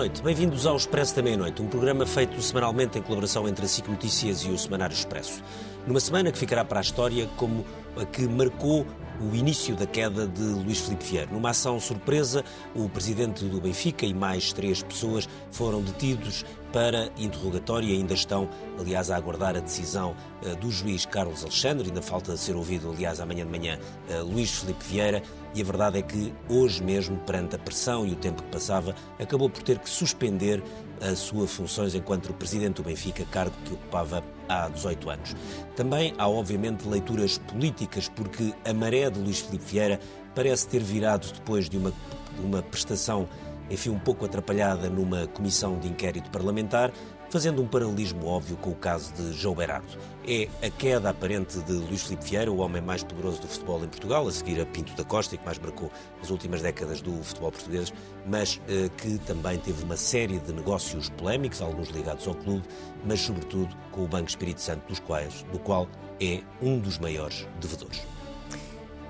[0.00, 3.86] noite, bem-vindos ao Expresso da Meia-Noite, um programa feito semanalmente em colaboração entre a SIC
[3.86, 5.42] Notícias e o Semanário Expresso.
[5.86, 7.66] Numa semana que ficará para a história como
[8.00, 8.86] a que marcou
[9.20, 11.30] o início da queda de Luís Filipe Vieira.
[11.30, 12.42] Numa ação surpresa,
[12.74, 18.48] o presidente do Benfica e mais três pessoas foram detidos para interrogatório e ainda estão,
[18.78, 21.88] aliás, a aguardar a decisão uh, do juiz Carlos Alexandre.
[21.88, 23.78] Ainda falta ser ouvido, aliás, amanhã de manhã,
[24.08, 25.22] uh, Luís Filipe Vieira.
[25.54, 28.94] E a verdade é que hoje mesmo, perante a pressão e o tempo que passava,
[29.18, 30.62] acabou por ter que suspender
[31.00, 35.36] as suas funções enquanto presidente do Benfica, cargo que ocupava há 18 anos.
[35.76, 40.00] Também há, obviamente, leituras políticas, porque a maré de Luís Filipe Vieira
[40.34, 43.28] parece ter virado depois de uma, de uma prestação
[43.70, 46.90] enfim, um pouco atrapalhada numa comissão de inquérito parlamentar,
[47.30, 49.96] fazendo um paralelismo óbvio com o caso de João Berardo.
[50.32, 53.88] É a queda aparente de Luís Filipe Vieira, o homem mais poderoso do futebol em
[53.88, 55.90] Portugal, a seguir a Pinto da Costa e que mais marcou
[56.22, 57.92] as últimas décadas do futebol português,
[58.28, 62.62] mas eh, que também teve uma série de negócios polémicos, alguns ligados ao clube,
[63.04, 65.88] mas sobretudo com o Banco Espírito Santo, dos quais, do qual
[66.20, 68.00] é um dos maiores devedores.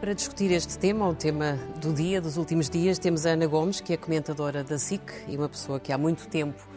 [0.00, 3.78] Para discutir este tema, o tema do dia, dos últimos dias, temos a Ana Gomes,
[3.78, 6.69] que é comentadora da SIC e uma pessoa que há muito tempo.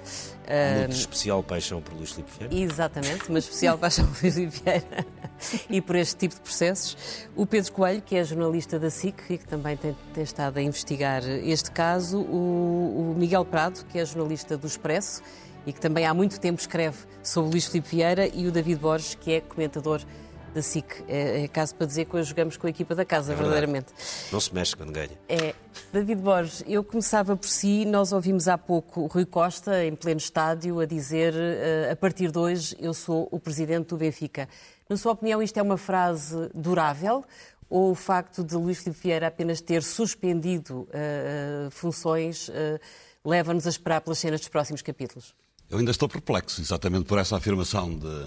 [0.78, 2.56] Muito uh, especial paixão por Luís Filipe Vieira.
[2.56, 5.06] Exatamente, uma especial paixão por Luís Filipe Vieira
[5.70, 6.98] e por este tipo de processos.
[7.36, 10.62] O Pedro Coelho, que é jornalista da SIC e que também tem, tem estado a
[10.62, 12.20] investigar este caso.
[12.20, 15.22] O, o Miguel Prado, que é jornalista do Expresso
[15.66, 18.28] e que também há muito tempo escreve sobre Luís Filipe Vieira.
[18.28, 20.02] E o David Borges, que é comentador
[20.54, 21.04] da SIC.
[21.08, 23.88] É, é caso para dizer que hoje jogamos com a equipa da casa, é verdadeiramente.
[24.32, 25.18] Não se mexe quando ganha.
[25.28, 25.54] É.
[25.92, 30.20] David Borges, eu começava por si, nós ouvimos há pouco o Rui Costa, em pleno
[30.20, 34.48] estádio, a dizer uh, a partir de hoje eu sou o presidente do Benfica.
[34.88, 37.26] Na sua opinião, isto é uma frase durável?
[37.70, 42.80] Ou o facto de Luís Filipe Vieira apenas ter suspendido uh, funções uh,
[43.26, 45.34] leva-nos a esperar pelas cenas dos próximos capítulos?
[45.70, 48.26] Eu ainda estou perplexo, exatamente por essa afirmação de,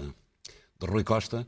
[0.79, 1.47] de Rui Costa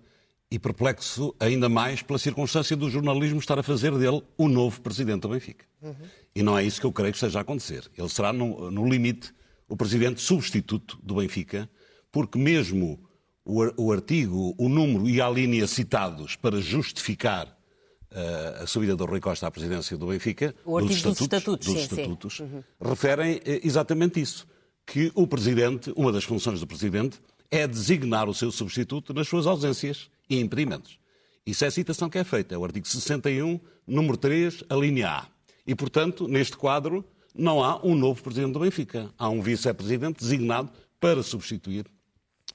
[0.52, 5.22] e perplexo ainda mais pela circunstância do jornalismo estar a fazer dele o novo presidente
[5.22, 5.66] do Benfica.
[5.82, 5.96] Uhum.
[6.34, 7.90] E não é isso que eu creio que esteja a acontecer.
[7.96, 9.34] Ele será, no, no limite,
[9.68, 11.70] o presidente substituto do Benfica,
[12.12, 13.00] porque mesmo
[13.46, 19.06] o, o, artigo, o número e a linha citados para justificar uh, a subida do
[19.06, 22.44] Rui Costa à presidência do Benfica, o dos estatutos, dos estatutos, dos sim, estatutos sim.
[22.44, 22.64] Uhum.
[22.82, 24.48] referem uh, exatamente isso.
[24.84, 27.22] Que o presidente, uma das funções do presidente,
[27.52, 31.00] é designar o seu substituto nas suas ausências e impedimentos.
[31.46, 35.10] Isso é a citação que é feita, é o artigo 61, número 3, a linha
[35.10, 35.28] A.
[35.66, 37.04] E, portanto, neste quadro,
[37.34, 39.12] não há um novo presidente do Benfica.
[39.18, 41.86] Há um vice-presidente designado para substituir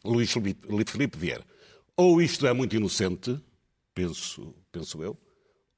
[0.05, 1.45] Luís Felipe Vieira.
[1.97, 3.39] Ou isto é muito inocente,
[3.95, 5.17] penso, penso eu,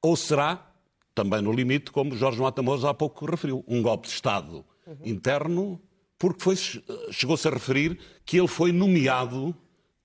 [0.03, 0.75] ou será,
[1.15, 4.97] também no limite, como Jorge Matamoros há pouco referiu, um golpe de Estado uhum.
[5.05, 5.81] interno,
[6.19, 6.57] porque foi,
[7.11, 9.55] chegou-se a referir que ele foi nomeado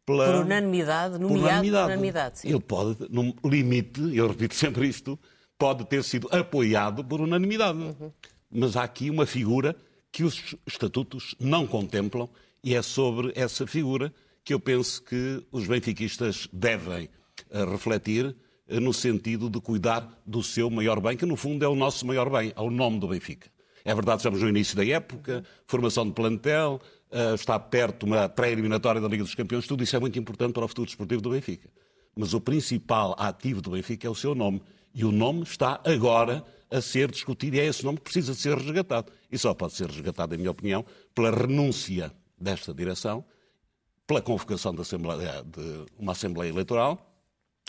[0.05, 0.25] pela...
[0.25, 1.85] Por unanimidade, nomeado por unanimidade.
[1.85, 5.19] Unanimidade Ele pode, no limite, eu repito sempre isto,
[5.57, 7.77] pode ter sido apoiado por unanimidade.
[7.77, 8.11] Uhum.
[8.49, 9.75] Mas há aqui uma figura
[10.11, 12.27] que os estatutos não contemplam
[12.63, 14.13] e é sobre essa figura
[14.43, 17.09] que eu penso que os benfiquistas devem
[17.49, 21.67] uh, refletir uh, no sentido de cuidar do seu maior bem, que no fundo é
[21.67, 23.49] o nosso maior bem, é o nome do Benfica.
[23.83, 26.79] É verdade, estamos no início da época, formação de plantel,
[27.35, 30.67] está perto uma pré-eliminatória da Liga dos Campeões, tudo isso é muito importante para o
[30.67, 31.69] futuro desportivo do Benfica.
[32.15, 34.61] Mas o principal ativo do Benfica é o seu nome.
[34.93, 38.57] E o nome está agora a ser discutido e é esse nome que precisa ser
[38.57, 39.11] resgatado.
[39.31, 43.23] E só pode ser resgatado, em minha opinião, pela renúncia desta direção,
[44.07, 47.13] pela convocação de, Assembleia, de uma Assembleia Eleitoral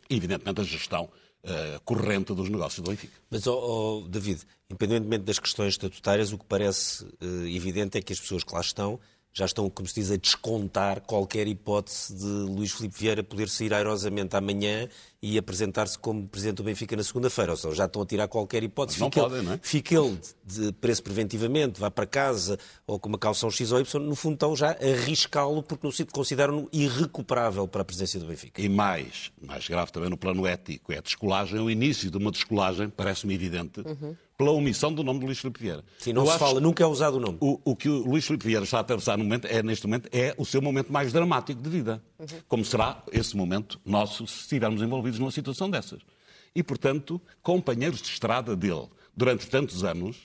[0.08, 3.12] e, evidentemente, a gestão uh, corrente dos negócios do Benfica.
[3.30, 8.12] Mas, oh, oh, David, independentemente das questões estatutárias, o que parece uh, evidente é que
[8.12, 8.98] as pessoas que lá estão
[9.32, 13.72] já estão, como se diz, a descontar qualquer hipótese de Luís Filipe Vieira poder sair
[13.72, 14.88] airosamente amanhã
[15.22, 17.52] e apresentar-se como Presidente do Benfica na segunda-feira.
[17.52, 18.98] Ou seja, já estão a tirar qualquer hipótese.
[18.98, 19.60] Mas não fica, podem, não é?
[19.62, 24.00] Fica ele de preço preventivamente, vá para casa ou com uma calção X ou Y,
[24.02, 28.26] no fundo estão já a arriscá-lo porque no sítio consideram-no irrecuperável para a presidência do
[28.26, 28.60] Benfica.
[28.60, 32.30] E mais, mais grave também no plano ético, é a descolagem, o início de uma
[32.30, 35.84] descolagem, parece-me evidente, uhum pela omissão do nome de Luís Filipe Vieira.
[35.98, 37.38] Sim, não Eu se fala, nunca é usado o nome.
[37.40, 40.08] O, o, que o Luís Filipe Vieira está a atravessar no momento, é, neste momento
[40.12, 42.02] é o seu momento mais dramático de vida.
[42.18, 42.26] Uhum.
[42.48, 46.00] Como será esse momento nosso se estivermos envolvidos numa situação dessas.
[46.54, 50.16] E, portanto, companheiros de estrada dele, durante tantos anos,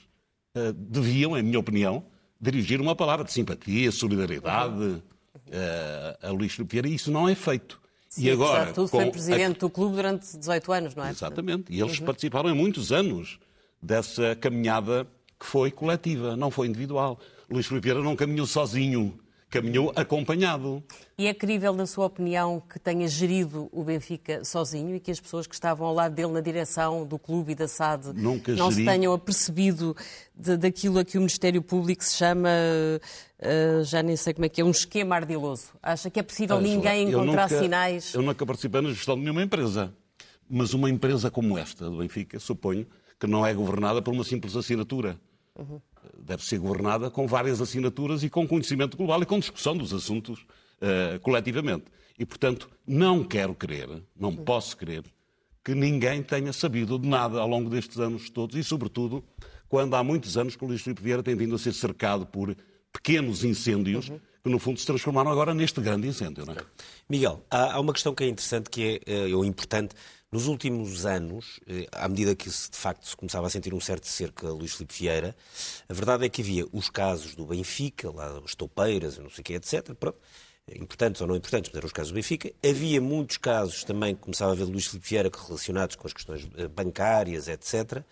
[0.56, 2.04] uh, deviam, em minha opinião,
[2.40, 4.96] dirigir uma palavra de simpatia, solidariedade uhum.
[4.96, 6.88] uh, a Luís Filipe Vieira.
[6.88, 7.80] E isso não é feito.
[8.08, 9.60] Sim, e agora, tudo, foi presidente a...
[9.60, 11.10] do clube durante 18 anos, não é?
[11.10, 11.72] Exatamente.
[11.72, 12.06] E eles uhum.
[12.06, 13.38] participaram em muitos anos
[13.82, 15.06] dessa caminhada
[15.38, 17.18] que foi coletiva, não foi individual.
[17.50, 20.82] Luís Filipe não caminhou sozinho, caminhou acompanhado.
[21.16, 25.18] E é crível, na sua opinião, que tenha gerido o Benfica sozinho e que as
[25.20, 28.70] pessoas que estavam ao lado dele na direção do clube e da SAD Nunca não
[28.70, 28.84] geri.
[28.84, 29.96] se tenham apercebido
[30.34, 32.48] de, daquilo a que o Ministério Público se chama,
[33.40, 35.68] uh, já nem sei como é que é, um esquema ardiloso?
[35.82, 38.12] Acha que é possível Angela, ninguém encontrar nunca- sinais?
[38.14, 39.94] Eu nunca participei na gestão de nenhuma empresa.
[40.50, 42.86] Mas uma empresa como esta, do Benfica, suponho
[43.18, 45.18] que não é governada por uma simples assinatura.
[46.16, 50.46] Deve ser governada com várias assinaturas e com conhecimento global e com discussão dos assuntos
[50.80, 51.86] eh, coletivamente.
[52.18, 53.88] E, portanto, não quero crer,
[54.18, 55.04] não posso crer,
[55.64, 59.24] que ninguém tenha sabido de nada ao longo destes anos todos e, sobretudo,
[59.68, 62.56] quando há muitos anos que o Luís Filipe Vieira tem vindo a ser cercado por
[62.92, 64.10] pequenos incêndios
[64.42, 66.46] que, no fundo, se transformaram agora neste grande incêndio.
[66.46, 66.58] Não é?
[67.08, 69.94] Miguel, há, há uma questão que é interessante, que é, eh, ou importante.
[70.30, 74.06] Nos últimos anos, eh, à medida que de facto se começava a sentir um certo
[74.06, 75.34] cerco a Luís Filipe Vieira,
[75.88, 79.44] a verdade é que havia os casos do Benfica, lá as toupeiras, não sei o
[79.44, 79.94] quê, etc.
[79.94, 80.18] Pronto,
[80.76, 82.52] importantes ou não importantes, mas eram os casos do Benfica.
[82.62, 86.46] Havia muitos casos também que começava a ver Luís Filipe Vieira relacionados com as questões
[86.58, 88.02] eh, bancárias, etc.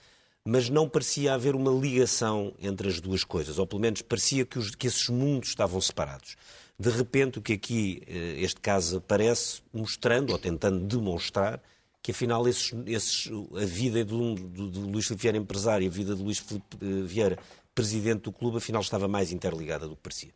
[0.43, 4.59] Mas não parecia haver uma ligação entre as duas coisas, ou pelo menos parecia que,
[4.59, 6.35] os- que esses mundos estavam separados.
[6.81, 11.61] De repente, o que aqui eh, este caso aparece, mostrando ou tentando demonstrar
[12.07, 13.29] que afinal esses, esses-
[13.61, 16.77] a vida um, do, do Luís Filipe Vieira empresário e a vida de Luís Filipe
[16.81, 17.37] eh, Vieira
[17.75, 20.31] presidente do clube afinal estava mais interligada do que parecia.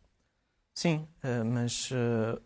[0.73, 2.39] Sim, eh, mas eh,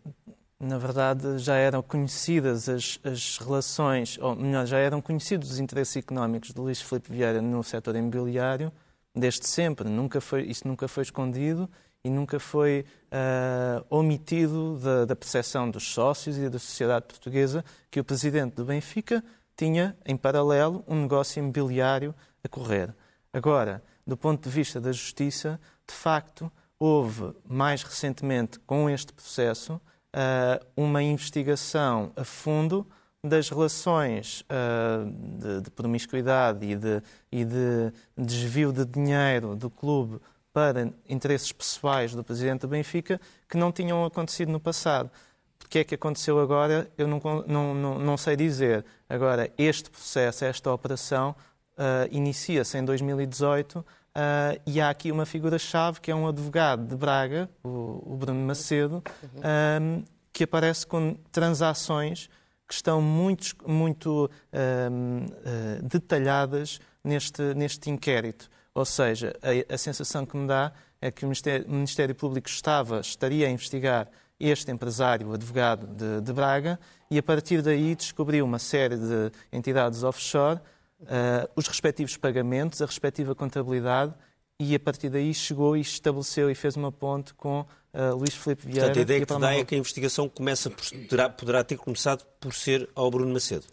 [0.60, 5.96] na verdade já eram conhecidas as, as relações, ou melhor, já eram conhecidos os interesses
[5.96, 8.72] económicos de Luís Filipe Vieira no setor imobiliário
[9.14, 9.88] desde sempre.
[9.88, 11.68] Nunca foi, isso nunca foi escondido
[12.06, 17.98] e nunca foi eh, omitido da, da percepção dos sócios e da sociedade portuguesa que
[17.98, 19.24] o presidente do Benfica
[19.56, 22.14] tinha, em paralelo, um negócio imobiliário
[22.44, 22.94] a correr.
[23.32, 29.80] Agora, do ponto de vista da justiça, de facto, houve mais recentemente, com este processo,
[30.12, 32.86] ah, uma investigação a fundo
[33.24, 40.20] das relações ah, de, de promiscuidade de, e de desvio de dinheiro do clube
[40.56, 45.10] para interesses pessoais do presidente do Benfica que não tinham acontecido no passado.
[45.62, 48.82] O que é que aconteceu agora, eu não, não, não, não sei dizer.
[49.06, 51.36] Agora, este processo, esta operação,
[51.76, 56.96] ah, inicia-se em 2018 ah, e há aqui uma figura-chave que é um advogado de
[56.96, 59.02] Braga, o, o Bruno Macedo,
[59.42, 62.30] ah, que aparece com transações
[62.66, 64.88] que estão muito, muito ah,
[65.44, 68.48] ah, detalhadas neste, neste inquérito.
[68.76, 70.70] Ou seja, a, a sensação que me dá
[71.00, 74.06] é que o Ministério, o Ministério Público estava, estaria a investigar
[74.38, 76.78] este empresário, o advogado de, de Braga,
[77.10, 80.60] e a partir daí descobriu uma série de entidades offshore,
[81.08, 84.12] eh, os respectivos pagamentos, a respectiva contabilidade,
[84.60, 87.64] e a partir daí chegou e estabeleceu e fez uma ponte com
[87.94, 88.88] eh, Luís Filipe Vieira.
[88.88, 91.78] Portanto, a ideia que te dá é que a investigação começa por, terá, poderá ter
[91.78, 93.64] começado por ser ao Bruno Macedo,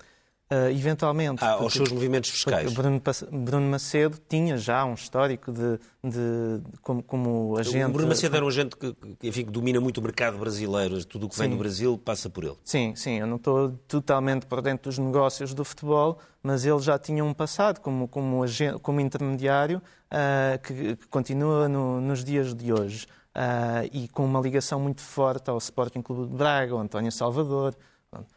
[0.71, 1.43] eventualmente.
[1.43, 2.71] ah, aos seus movimentos fiscais.
[2.73, 3.01] Bruno,
[3.31, 7.85] Bruno Macedo tinha já um histórico de, de- como, como agente.
[7.85, 11.25] O Bruno Macedo era um agente que, enfim, que domina muito o mercado brasileiro, tudo
[11.25, 11.51] o que vem Sim.
[11.55, 12.55] do Brasil passa por ele.
[12.63, 16.97] Sim, sim, eu não estou totalmente por dentro dos negócios do futebol, mas ele já
[16.99, 19.81] tinha um passado como, como, agen- como intermediário
[20.11, 25.01] ah, que, que continua no- nos dias de hoje ah, e com uma ligação muito
[25.01, 27.75] forte ao Sporting Clube de Braga, ao António Salvador.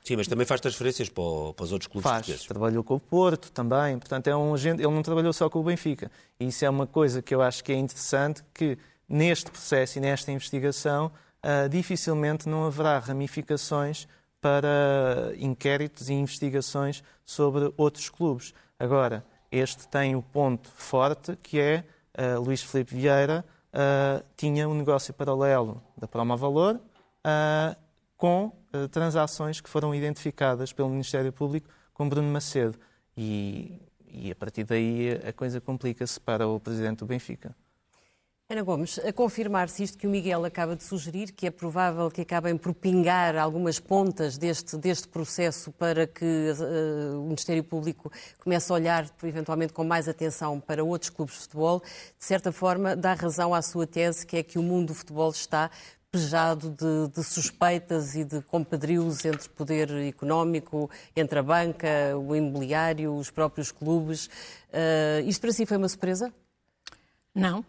[0.04, 2.46] Sim, mas também faz transferências para, os outros clubes Faz, portugueses.
[2.46, 5.62] trabalhou com o Porto também, portanto é um agente, ele não trabalhou só com o
[5.62, 6.10] Benfica.
[6.38, 8.78] E isso é uma coisa que eu acho que é interessante, que
[9.08, 11.10] neste processo e nesta investigação
[11.42, 14.08] ah, dificilmente não haverá ramificações
[14.40, 18.54] para inquéritos e investigações sobre outros clubes.
[18.78, 21.84] Agora, este tem o ponto forte que é
[22.16, 26.80] ah, Luís Filipe Vieira ah, tinha um negócio paralelo da Proma Valor
[27.22, 27.76] ah,
[28.16, 28.50] com
[28.90, 32.78] transações que foram identificadas pelo Ministério Público com Bruno Macedo.
[33.16, 37.54] E, e a partir daí a coisa complica-se para o presidente do Benfica.
[38.48, 42.20] Ana Gomes, a confirmar-se isto que o Miguel acaba de sugerir, que é provável que
[42.20, 48.70] acabem por pingar algumas pontas deste, deste processo para que eh, o Ministério Público comece
[48.70, 53.14] a olhar, eventualmente, com mais atenção para outros clubes de futebol, de certa forma, dá
[53.14, 55.68] razão à sua tese, que é que o mundo do futebol está
[56.16, 63.14] pejado de, de suspeitas e de compadrios entre poder económico, entre a banca, o imobiliário,
[63.14, 64.30] os próprios clubes.
[64.72, 66.32] Eh, isto para si foi uma surpresa?
[67.34, 67.62] Não.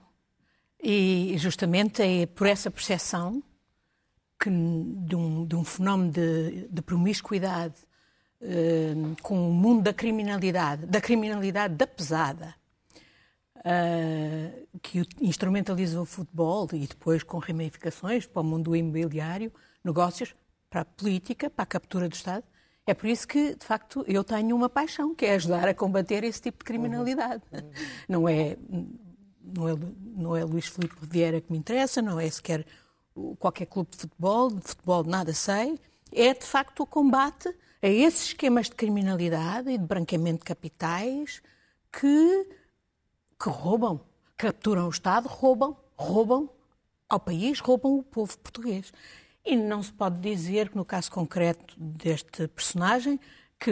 [0.81, 3.43] E justamente é por essa percepção
[4.39, 7.75] que, de, um, de um fenómeno de, de promiscuidade
[8.41, 12.55] eh, com o mundo da criminalidade, da criminalidade da pesada,
[13.67, 19.51] uh, que instrumentaliza o futebol e depois com ramificações para o mundo imobiliário,
[19.83, 20.33] negócios,
[20.69, 22.43] para a política, para a captura do Estado.
[22.85, 26.23] É por isso que, de facto, eu tenho uma paixão, que é ajudar a combater
[26.23, 27.43] esse tipo de criminalidade.
[27.51, 27.71] Uhum.
[28.07, 28.57] Não, é,
[29.43, 29.75] não, é,
[30.15, 32.65] não é Luís Filipe Vieira que me interessa, não é sequer
[33.39, 35.77] qualquer clube de futebol, de futebol nada sei.
[36.13, 41.41] É, de facto, o combate a esses esquemas de criminalidade e de branqueamento de capitais
[41.91, 42.49] que,
[43.39, 44.01] que roubam,
[44.35, 46.49] capturam o Estado, roubam, roubam
[47.09, 48.91] ao país, roubam o povo português.
[49.45, 53.19] E não se pode dizer que, no caso concreto deste personagem,
[53.59, 53.71] que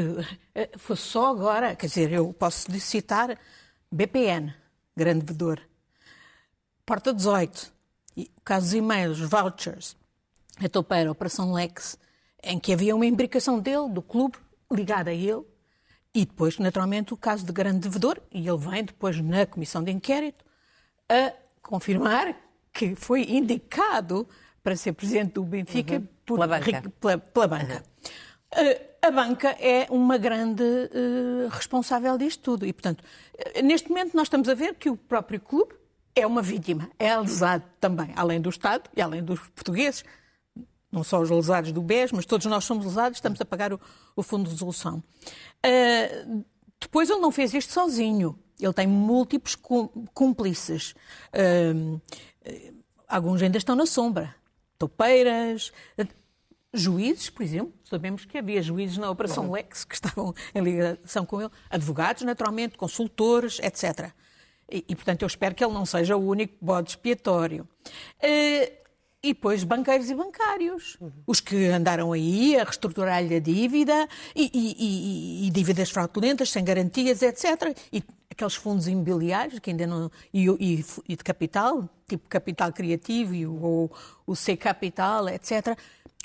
[0.53, 3.37] eh, fosse só agora, quer dizer, eu posso citar
[3.91, 4.53] BPN,
[4.95, 5.61] grande vedor,
[6.85, 7.73] Porta 18,
[8.15, 9.97] o caso dos e-mails, vouchers,
[10.63, 11.97] a topeira, Operação Lex,
[12.43, 14.37] em que havia uma imbricação dele, do clube,
[14.71, 15.43] ligada a ele,
[16.15, 19.91] e depois, naturalmente, o caso de grande devedor, e ele vem depois na comissão de
[19.91, 20.45] inquérito
[21.09, 22.33] a confirmar
[22.71, 24.27] que foi indicado
[24.63, 26.07] para ser presidente do Benfica uhum.
[26.25, 26.93] por, pela banca.
[27.01, 27.83] Pela, pela banca.
[28.55, 28.63] Uhum.
[28.63, 32.65] Uh, a banca é uma grande uh, responsável disto tudo.
[32.65, 35.75] E, portanto, uh, neste momento nós estamos a ver que o próprio clube
[36.15, 40.05] é uma vítima, é lesado também, além do Estado e além dos portugueses.
[40.91, 43.79] Não só os lesados do BES, mas todos nós somos lesados, estamos a pagar o,
[44.15, 45.03] o Fundo de Resolução.
[46.79, 48.37] Depois ele não fez isto sozinho.
[48.59, 49.55] Ele tem múltiplos
[50.13, 50.93] cúmplices.
[53.07, 54.35] alguns ainda estão na sombra
[54.77, 55.71] topeiras,
[56.73, 61.41] juízes, por exemplo, sabemos que havia juízes na Operação Lex que estavam em ligação com
[61.41, 64.11] ele, advogados, naturalmente, consultores, etc.
[64.69, 67.67] E, e portanto, eu espero que ele não seja o único bode expiatório.
[68.17, 68.84] Uh,
[69.25, 71.11] e depois banqueiros e bancários, uhum.
[71.25, 76.63] os que andaram aí a reestruturar-lhe a dívida e, e, e, e, dívidas fraudulentas, sem
[76.63, 77.75] garantias, etc.
[77.91, 80.11] E aqueles fundos imobiliários que ainda não.
[80.31, 83.89] e, de capital, tipo capital criativo e o,
[84.27, 85.75] o C Capital, etc.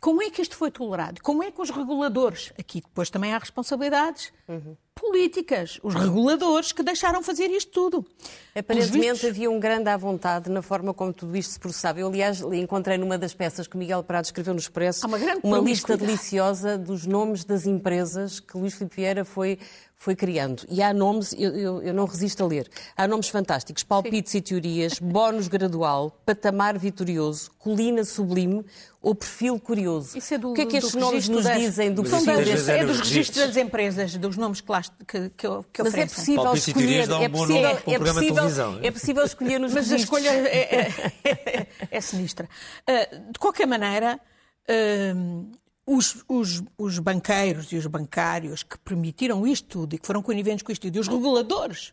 [0.02, 1.23] Como é que isto foi tolerado?
[1.23, 4.76] Como é que os reguladores, aqui depois também há responsabilidades uhum.
[5.00, 8.07] Políticas, os reguladores que deixaram fazer isto tudo?
[8.54, 12.00] Aparentemente havia um grande à vontade na forma como tudo isto se processava.
[12.00, 15.97] Eu, aliás, encontrei numa das peças que Miguel Prado escreveu no Expresso uma, uma lista
[15.97, 19.59] deliciosa dos nomes das empresas que Luís Filipe Vieira foi
[20.00, 20.64] foi criando.
[20.66, 22.66] E há nomes, eu, eu, eu, não resisto a ler,
[22.97, 24.38] há nomes fantásticos: palpites Sim.
[24.38, 28.64] e teorias, bónus gradual, patamar vitorioso, colina sublime
[29.02, 30.16] ou perfil curioso.
[30.16, 31.59] Isso é do, o que é que estes nomes nos das...
[31.59, 32.69] dizem do perfil das...
[32.71, 36.54] É dos registros das empresas, dos nomes que, lá, que, que, que Mas é possível
[36.54, 37.11] escolher.
[37.23, 40.25] É possível, é, possível, é possível escolher nos Mas registros.
[40.25, 42.49] a escolha é, é, é, é sinistra.
[42.88, 44.19] Uh, de qualquer maneira.
[44.66, 45.60] Uh,
[45.90, 50.62] os, os, os, banqueiros e os bancários que permitiram isto tudo e que foram coniventes
[50.62, 51.92] com isto tudo, e os reguladores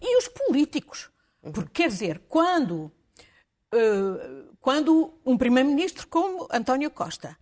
[0.00, 1.10] e os políticos.
[1.52, 2.92] Porque, quer dizer, quando,
[3.74, 7.34] uh, quando um primeiro-ministro como António Costa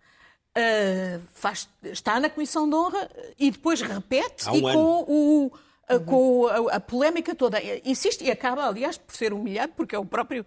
[0.57, 5.45] uh, faz, está na Comissão de Honra e depois repete um e com o.
[5.47, 7.59] Uh, com a, a, polémica toda.
[7.83, 10.45] Insiste e acaba, aliás, por ser humilhado, porque é o próprio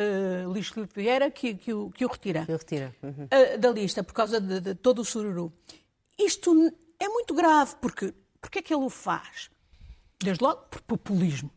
[0.00, 2.94] uh, Luís Filipe Vieira que, que, o, que o retira, que o retira.
[3.02, 3.24] Uhum.
[3.24, 5.52] Uh, da lista por causa de, de, todo o sururu.
[6.18, 9.50] Isto é muito grave, porque porque é que ele o faz?
[10.18, 11.50] Desde logo por populismo.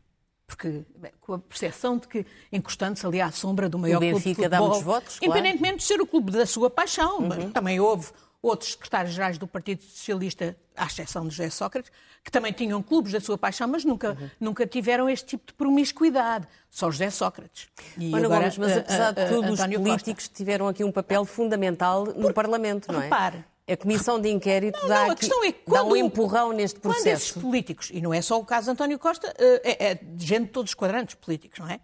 [0.45, 4.15] Porque bem, com a percepção de que, encostando-se ali à sombra do maior o clube
[4.15, 5.77] de futebol, dá muitos votos, independentemente claro.
[5.77, 7.27] de ser o clube da sua paixão, uhum.
[7.27, 8.11] mas também houve
[8.43, 11.89] outros secretários-gerais do Partido Socialista, à exceção de José Sócrates,
[12.21, 14.29] que também tinham clubes da sua paixão, mas nunca, uhum.
[14.39, 16.45] nunca tiveram este tipo de promiscuidade.
[16.69, 17.69] Só José Sócrates.
[17.97, 20.35] E agora, Gomes, mas apesar de tudo, os políticos Costa.
[20.35, 23.03] tiveram aqui um papel fundamental no Por, Parlamento, não é?
[23.03, 23.45] Repare.
[23.65, 27.03] A comissão de inquérito não, dá, não, aqui, é quando, dá um empurrão neste processo.
[27.05, 30.25] Quando esses políticos, e não é só o caso de António Costa, é, é de
[30.25, 31.79] gente de todos os quadrantes políticos, não é?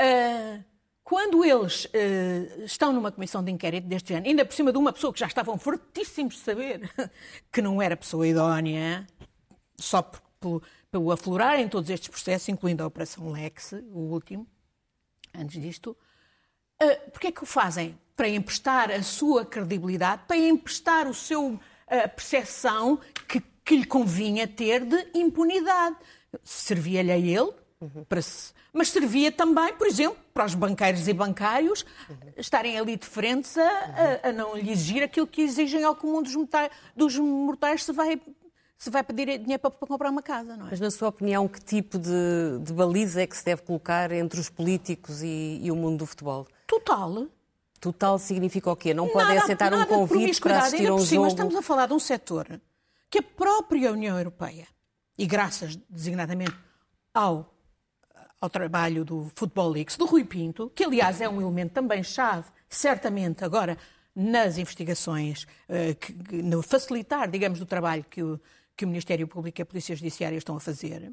[0.00, 0.64] Uh,
[1.06, 4.92] quando eles uh, estão numa comissão de inquérito deste ano, ainda por cima de uma
[4.92, 6.90] pessoa que já estavam fortíssimos de saber
[7.52, 9.06] que não era pessoa idónea,
[9.78, 14.48] só por, por, pelo aflorar em todos estes processos, incluindo a Operação Lex, o último,
[15.32, 15.96] antes disto,
[16.82, 17.96] uh, porquê é que o fazem?
[18.16, 22.98] Para emprestar a sua credibilidade, para emprestar o seu a percepção
[23.28, 25.94] que, que lhe convinha ter de impunidade.
[26.42, 28.04] Servia-lhe a ele, uhum.
[28.04, 31.84] para se mas servia também, por exemplo, para os banqueiros e bancários
[32.36, 36.22] estarem ali de frente a, a, a não lhe exigir aquilo que exigem ao comum
[36.22, 38.20] dos mortais, dos mortais se vai
[38.78, 40.70] se vai pedir dinheiro para, para, comprar uma casa, não é?
[40.70, 44.38] Mas, na sua opinião, que tipo de, de baliza é que se deve colocar entre
[44.38, 46.46] os políticos e, e o mundo do futebol?
[46.66, 47.26] Total.
[47.80, 48.92] Total significa o quê?
[48.92, 51.26] Não podem nada, aceitar nada um convite para assistir a um jogo?
[51.26, 52.60] Estamos a falar de um setor
[53.08, 54.66] que a própria União Europeia,
[55.16, 56.54] e graças designadamente
[57.14, 57.55] ao
[58.40, 62.50] ao trabalho do Futebol Leaks, do Rui Pinto, que aliás é um elemento também chave,
[62.68, 63.78] certamente agora
[64.14, 66.12] nas investigações, eh, que,
[66.42, 68.40] no facilitar, digamos, do trabalho que o,
[68.76, 71.12] que o Ministério Público e a Polícia Judiciária estão a fazer.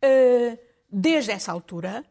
[0.00, 0.58] Eh,
[0.90, 2.04] desde essa altura,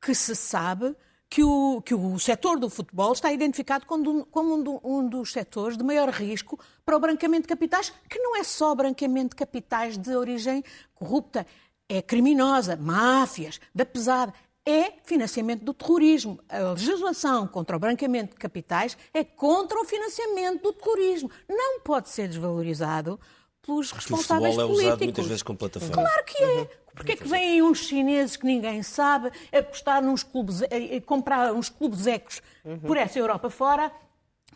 [0.00, 0.96] que se sabe
[1.28, 5.32] que o, que o setor do futebol está identificado como, como um, do, um, dos
[5.32, 9.36] setores de maior risco para o branqueamento de capitais, que não é só branqueamento de
[9.36, 11.46] capitais de origem corrupta,
[11.90, 14.32] é criminosa, máfias, da pesada,
[14.64, 16.38] é financiamento do terrorismo.
[16.48, 21.28] A legislação contra o branqueamento de capitais é contra o financiamento do terrorismo.
[21.48, 23.18] Não pode ser desvalorizado
[23.60, 24.70] pelos responsáveis políticos.
[24.70, 25.94] O futebol é usado muitas vezes como plataforma.
[25.94, 26.80] Claro que é.
[26.94, 30.60] Porquê é que vêm uns chineses que ninguém sabe apostar nos clubes,
[31.06, 32.42] comprar uns clubes ecos
[32.86, 33.92] por essa Europa fora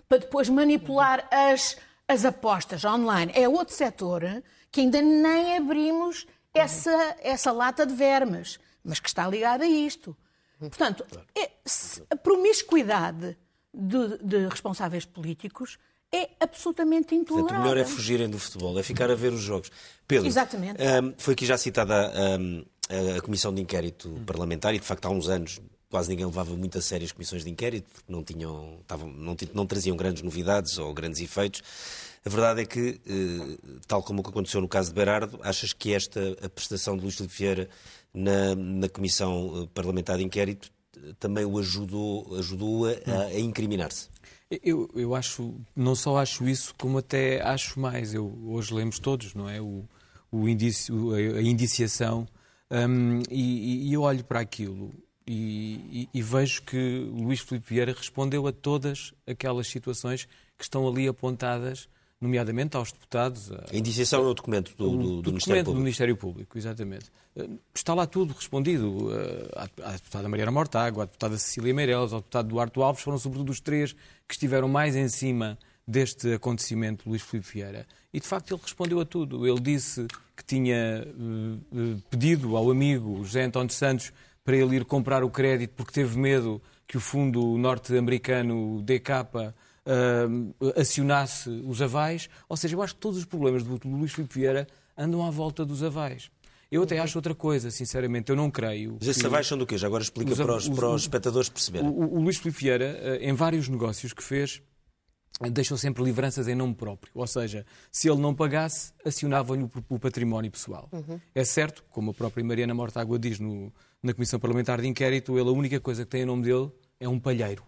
[0.09, 1.76] para depois manipular as,
[2.07, 3.33] as apostas online?
[3.35, 9.26] É outro setor que ainda nem abrimos essa, essa lata de vermes, mas que está
[9.28, 10.16] ligado a isto.
[10.58, 11.04] Portanto,
[11.37, 11.50] é,
[12.08, 13.37] a promiscuidade
[13.73, 15.78] de, de responsáveis políticos
[16.12, 17.49] é absolutamente intolerável.
[17.49, 19.70] Portanto, o melhor é fugirem do futebol, é ficar a ver os jogos.
[20.06, 20.80] Pedro, Exatamente.
[20.80, 22.64] Um, foi aqui já citada um,
[23.16, 26.76] a Comissão de Inquérito Parlamentar e, de facto, há uns anos quase ninguém levava muito
[26.76, 30.76] a sério as comissões de inquérito, porque não, tinham, estavam, não, não traziam grandes novidades
[30.76, 31.62] ou grandes efeitos.
[32.25, 36.37] A verdade é que, eh, tal como aconteceu no caso de Berardo, achas que esta
[36.43, 37.69] a prestação de Luís Filipe Vieira
[38.14, 40.73] na, na Comissão eh, Parlamentar de Inquérito
[41.19, 44.09] também o ajudou, ajudou a, a incriminar-se?
[44.62, 48.14] Eu, eu acho, não só acho isso, como até acho mais.
[48.14, 49.61] Eu, hoje lemos todos, não é?
[49.61, 49.85] O,
[50.31, 52.26] o indício, a, indiciação,
[52.71, 54.93] um, e, e, eu olho para aquilo
[55.26, 60.26] e, e, e, vejo que Luís Filipe Vieira respondeu a todas aquelas situações
[60.57, 61.88] que estão ali apontadas
[62.25, 63.52] nomeadamente aos deputados.
[63.52, 65.72] A indiciação é o documento do, do, do, do Ministério documento Público.
[65.72, 67.07] do Ministério Público, exatamente.
[67.37, 69.09] Eh, está lá tudo respondido.
[69.12, 73.51] Eh, à, deputada Mariana Mortágua, à deputada Cecília Meireles, ao deputado Duarte Alves, foram sobretudo
[73.51, 73.92] os três
[74.27, 77.87] que estiveram mais em cima deste acontecimento, Luís Filipe Vieira.
[78.12, 79.46] E, de facto, ele respondeu a tudo.
[79.46, 85.22] Ele disse que tinha uh, pedido ao amigo José António Santos para ele ir comprar
[85.22, 89.53] o crédito porque teve medo que o fundo norte-americano DK
[89.87, 92.29] uh, acionasse os avais.
[92.49, 94.66] Ou seja, eu acho que todos os problemas do, do Luís Filipe Vieira
[94.97, 96.31] andam à volta dos avais.
[96.70, 98.97] Eu até acho outra coisa, sinceramente, eu não creio.
[98.99, 99.27] Mas esses que...
[99.27, 99.79] avais são do quê?
[99.79, 101.88] Já agora explica os, para, os, os, para os espectadores perceberem.
[101.88, 104.61] O, o, Luís Filipe Vieira, eh, em vários negócios que fez,
[105.53, 107.12] deixou sempre livranças em nome próprio.
[107.14, 110.88] Ou seja, se ele não pagasse, acionavam-lhe o património pessoal.
[110.92, 111.20] Uhum.
[111.35, 115.49] É certo, como a própria Mariana Mortágua diz no, na Comissão Parlamentar de Inquérito, ele
[115.49, 117.62] a única coisa que tem em nome dele é um palheiro.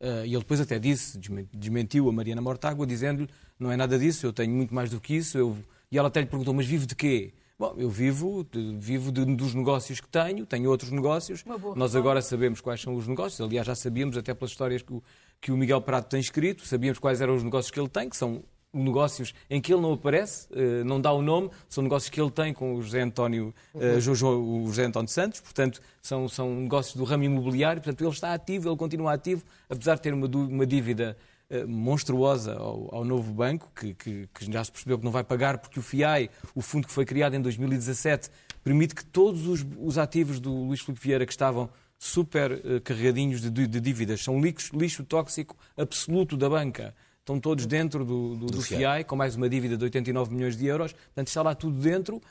[0.00, 1.18] Uh, e ele depois até disse,
[1.52, 3.28] desmentiu a Mariana Mortágua, dizendo-lhe
[3.58, 5.38] não é nada disso, eu tenho muito mais do que isso.
[5.38, 5.56] Eu...
[5.90, 7.32] E ela até lhe perguntou, mas vivo de quê?
[7.56, 8.44] Bom, eu vivo,
[8.78, 11.44] vivo de, dos negócios que tenho, tenho outros negócios.
[11.76, 15.02] Nós agora sabemos quais são os negócios, aliás, já sabíamos até pelas histórias que o,
[15.40, 18.16] que o Miguel Prato tem escrito, sabíamos quais eram os negócios que ele tem, que
[18.16, 18.42] são
[18.82, 22.30] negócios em que ele não aparece, eh, não dá o nome, são negócios que ele
[22.30, 26.96] tem com o José António, uh, Jojo, o José António Santos, portanto, são, são negócios
[26.96, 30.66] do ramo imobiliário, portanto, ele está ativo, ele continua ativo, apesar de ter uma, uma
[30.66, 31.16] dívida
[31.50, 35.24] uh, monstruosa ao, ao, novo banco, que, que, que, já se percebeu que não vai
[35.24, 38.30] pagar, porque o FIAI, o fundo que foi criado em 2017,
[38.62, 43.50] permite que todos os, os ativos do Luís Filipe Vieira que estavam super carregadinhos de,
[43.50, 48.46] de, de dívidas, são lixo, lixo tóxico absoluto da banca estão todos dentro do, do,
[48.46, 50.92] do, do FIAI, com mais uma dívida de 89 milhões de euros.
[50.92, 52.22] Portanto, está lá tudo dentro, uh,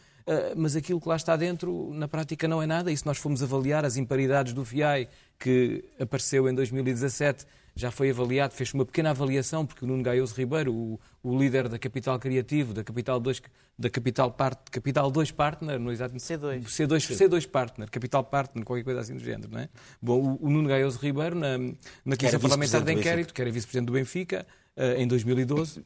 [0.56, 2.92] mas aquilo que lá está dentro, na prática, não é nada.
[2.92, 7.44] E se nós formos avaliar as imparidades do FIAI, que apareceu em 2017,
[7.76, 11.68] já foi avaliado, fez uma pequena avaliação, porque o Nuno Gaioso Ribeiro, o, o, líder
[11.68, 13.42] da Capital Criativo, da Capital 2,
[13.78, 16.16] da Capital, Part, Capital 2 Partner, não é exato?
[16.16, 16.64] C2.
[16.64, 19.70] C2, C2 Partner, Capital Partner, qualquer coisa assim do género, não é?
[20.02, 23.88] Bom, o, o Nuno Gaioso Ribeiro, na, na Comissão Parlamentar de Inquérito, que era vice-presidente
[23.88, 24.46] do Benfica,
[24.78, 25.84] uh, em 2012, Uh,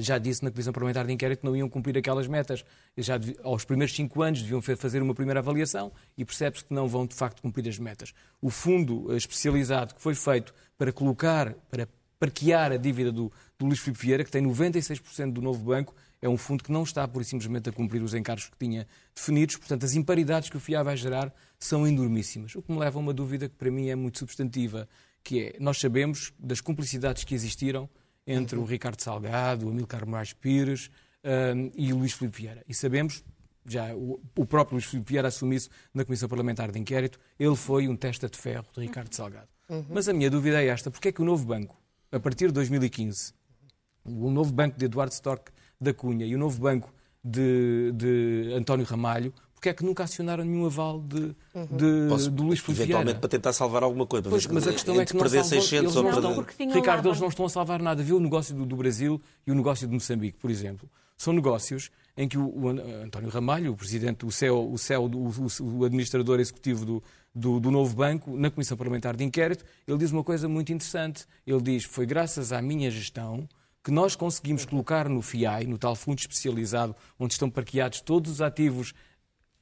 [0.00, 2.64] já disse na Comissão Parlamentar de Inquérito que não iam cumprir aquelas metas.
[2.96, 7.06] Já aos primeiros cinco anos deviam fazer uma primeira avaliação e percebe-se que não vão
[7.06, 8.12] de facto cumprir as metas.
[8.40, 13.80] O fundo especializado que foi feito para colocar, para parquear a dívida do, do Luís
[13.80, 17.24] Filipe Vieira, que tem 96% do novo banco, é um fundo que não está, por
[17.24, 19.56] simplesmente, a cumprir os encargos que tinha definidos.
[19.56, 22.54] Portanto, as imparidades que o FIA vai gerar são enormíssimas.
[22.54, 24.88] O que me leva a uma dúvida que, para mim, é muito substantiva,
[25.24, 27.90] que é, nós sabemos das cumplicidades que existiram
[28.26, 30.90] entre o Ricardo Salgado, o Amilcar Moraes Pires
[31.24, 32.64] um, e o Luís Filipe Vieira.
[32.68, 33.24] E sabemos,
[33.66, 37.56] já o, o, próprio Luís Filipe Vieira assumiu isso na Comissão Parlamentar de Inquérito, ele
[37.56, 39.48] foi um testa de ferro de Ricardo Salgado.
[39.68, 39.84] Uhum.
[39.88, 41.76] Mas a minha dúvida é esta, porque é que o novo banco,
[42.10, 43.32] a partir de 2015,
[44.04, 46.92] o novo banco de Eduardo Storck da Cunha e o novo banco
[47.24, 49.32] de, de António Ramalho,
[49.62, 53.20] porque é que nunca acionaram nenhum aval de, de, Posso, do Luís Filipe eventualmente Vieira?
[53.20, 54.28] para tentar salvar alguma coisa.
[54.28, 56.28] Pois, mas a questão é que não perder salvam, 600 eles ou não perder...
[56.28, 58.02] estão, porque tinham Ricardo, eles não estão a salvar nada.
[58.02, 60.90] Viu o negócio do, do Brasil e o negócio de Moçambique, por exemplo.
[61.16, 65.08] São negócios em que o, o An- António Ramalho, o presidente, o CEO, o, CEO,
[65.08, 65.46] do- o,
[65.78, 70.10] o administrador executivo do, do, do novo banco, na Comissão Parlamentar de Inquérito, ele diz
[70.10, 71.24] uma coisa muito interessante.
[71.46, 73.48] Ele diz, foi graças à minha gestão
[73.84, 78.40] que nós conseguimos colocar no FIAI, no tal fundo especializado, onde estão parqueados todos os
[78.40, 78.92] ativos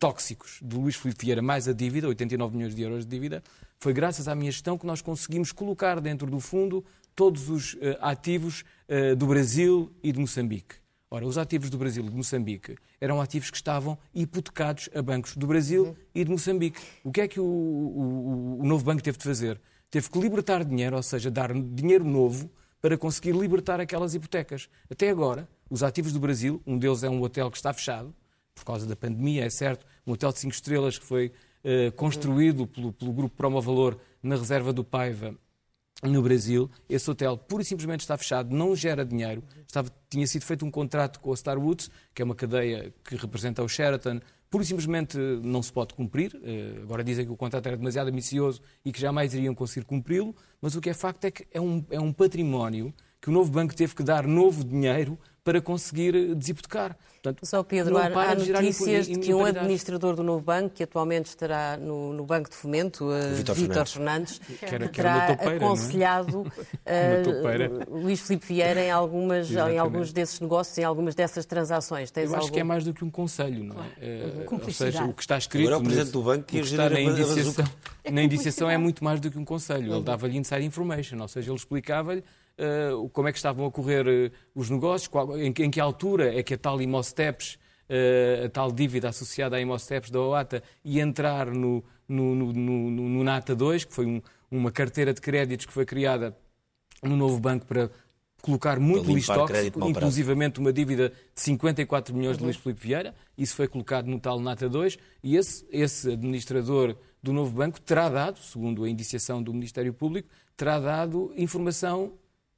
[0.01, 3.43] tóxicos de Luís Filipe Vieira, mais a dívida, 89 milhões de euros de dívida,
[3.79, 6.83] foi graças à minha gestão que nós conseguimos colocar dentro do fundo
[7.15, 10.77] todos os eh, ativos eh, do Brasil e de Moçambique.
[11.11, 15.37] Ora, os ativos do Brasil e de Moçambique eram ativos que estavam hipotecados a bancos
[15.37, 16.81] do Brasil e de Moçambique.
[17.05, 19.61] O que é que o, o- o novo banco teve de fazer?
[19.91, 24.69] Teve que libertar dinheiro, ou seja, dar dinheiro novo para conseguir libertar aquelas hipotecas.
[24.89, 28.15] Até agora, os ativos do Brasil, um deles é um hotel que está fechado,
[28.61, 31.33] por causa da pandemia, é certo, um hotel de 5 estrelas que foi
[31.65, 35.35] eh, construído pelo, pelo grupo Promovalor na reserva do Paiva,
[36.03, 39.43] no Brasil, esse hotel pura e simplesmente está fechado, não gera dinheiro.
[39.67, 43.63] Estava, tinha sido feito um contrato com a Starwoods, que é uma cadeia que representa
[43.63, 46.39] o Sheraton, pura e simplesmente não se pode cumprir.
[46.43, 50.35] Eh, Agora dizem que o contrato era demasiado ambicioso e que jamais iriam conseguir cumpri-lo,
[50.61, 53.51] mas o que é facto é que é um, é um património que o novo
[53.51, 56.97] banco teve que dar novo dinheiro para conseguir eh, desehipotecar.
[57.23, 61.27] Portanto, Só Pedro, há, há notícias de que um administrador do novo banco, que atualmente
[61.27, 64.39] estará no, no Banco de Fomento, uh, Vítor Vítor Fernandes.
[64.39, 65.57] Fernandes, Que era- que terá era topeira, é?
[65.59, 66.41] aconselhado
[66.89, 72.11] uh, Luís Filipe Vieira em, algumas, em alguns desses negócios, em algumas dessas transações.
[72.11, 72.55] Tens Eu acho algum...
[72.55, 73.87] que é mais do que um conselho, não é?
[74.01, 74.93] Eh, ou Cumplicidade.
[74.93, 75.67] seja, o que está escrito.
[75.69, 77.65] Agora é o presidente nesse- do banco que está na indiciação, bazuca.
[78.11, 79.93] na indiciação é muito mais do que um conselho.
[79.93, 82.25] Ele dava-lhe inside information, ou seja, ele explicava-lhe
[82.63, 85.81] eh, como é que estavam a correr eh, os negócios, qual- em, que- em que
[85.81, 87.10] altura é que a tal Imosteps,
[87.89, 93.25] eh, a tal dívida associada à Imosteps da OATA, ia entrar no, no, no, no,
[93.25, 96.37] NATA 2, que foi um- uma carteira de créditos que foi criada
[97.03, 97.91] no novo banco para
[98.43, 103.15] colocar muito lixo tóxico, inclusivamente uma dívida de 54 milhões de Luís Filipe Vieira.
[103.37, 108.09] Isso foi colocado no tal Nata 2 e esse, esse administrador do novo banco terá
[108.09, 112.15] dado, segundo a indiciação do Ministério Público, terá dado informação,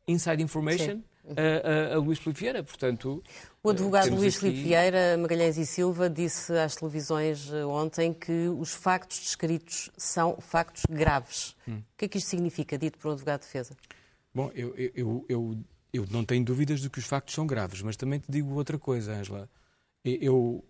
[0.07, 1.01] inside information,
[1.37, 2.62] a, a, a Luís Filipe Vieira.
[2.62, 3.23] Portanto,
[3.64, 8.12] O advogado temos Luís aqui- Filipe Vieira Magalhães e Silva disse às televisões eh, ontem
[8.12, 11.55] que os factos descritos são factos graves.
[11.68, 11.77] Hum.
[11.79, 13.77] O que é que isto significa, dito por um advogado de defesa?
[14.35, 15.59] Bom, eu, eu, eu,
[15.92, 18.77] eu, não tenho dúvidas de que os factos são graves, mas também te digo outra
[18.79, 19.48] coisa, Angela.
[20.05, 20.64] Eu-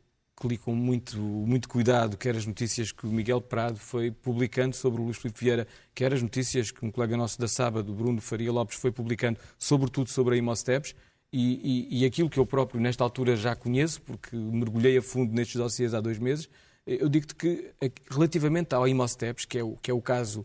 [0.45, 5.01] li com muito, muito cuidado quer as notícias que o Miguel Prado foi publicando sobre
[5.01, 8.51] o Luís Filipe Vieira, quer as notícias que um colega nosso da sábado, Bruno Faria
[8.51, 10.97] Lopes, foi publicando, sobretudo sobre a Imosteps,
[11.33, 15.33] e, e, e aquilo que eu próprio, nesta altura, já conheço, porque mergulhei a fundo
[15.33, 16.49] nestes dossiês há dois meses,
[16.87, 17.71] eu digo-te que,
[18.11, 20.45] relativamente ao Imosteps, que é o, que é o caso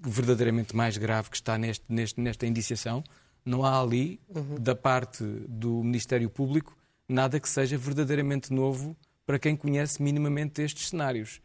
[0.00, 3.04] verdadeiramente mais grave que está neste, neste, nesta indiciação,
[3.44, 4.18] não há ali,
[4.58, 6.76] da parte do Ministério Público,
[7.08, 11.40] nada que seja verdadeiramente novo para quem conhece minimamente estes cenários.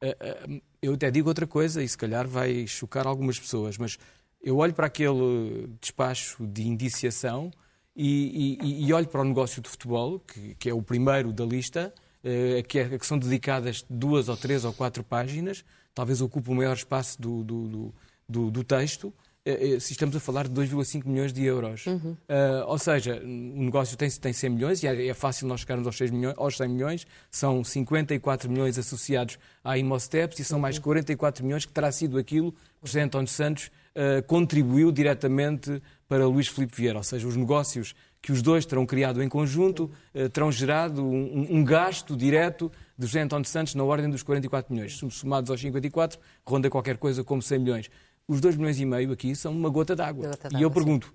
[0.00, 3.96] Ah, Eu até digo outra coisa, e se calhar vai chocar algumas pessoas, mas
[4.42, 7.50] eu olho para aquele despacho de indiciação
[7.96, 11.44] e, e- e olho para o negócio de futebol, que, que é o primeiro da
[11.44, 16.50] lista, eh, que, é- que são dedicadas duas ou três ou quatro páginas, talvez ocupe
[16.50, 17.94] o maior espaço do, do,
[18.28, 19.12] do- do- texto,
[19.78, 21.84] se estamos a falar de 2,5 milhões de euros.
[22.28, 25.86] Ah, ou seja, o negócio tem, tem 100 milhões e é, é fácil nós chegarmos
[25.86, 27.06] aos, 6 milhões, aos 100 milhões.
[27.30, 32.52] São 54 milhões associados à Imosteps e são mais 44 milhões que terá sido aquilo
[32.52, 36.98] que o José António Santos ah, contribuiu diretamente para Luís Filipe Vieira.
[36.98, 41.58] Ou seja, os negócios que os dois terão criado em conjunto eh, terão gerado um,
[41.58, 44.98] um gasto direto de José António Santos na ordem dos 44 milhões.
[45.10, 47.90] Somados aos 54, ronda qualquer coisa como 100 milhões.
[48.26, 50.30] Os 2 milhões e meio aqui são uma gota d'água.
[50.58, 51.12] E eu pergunto,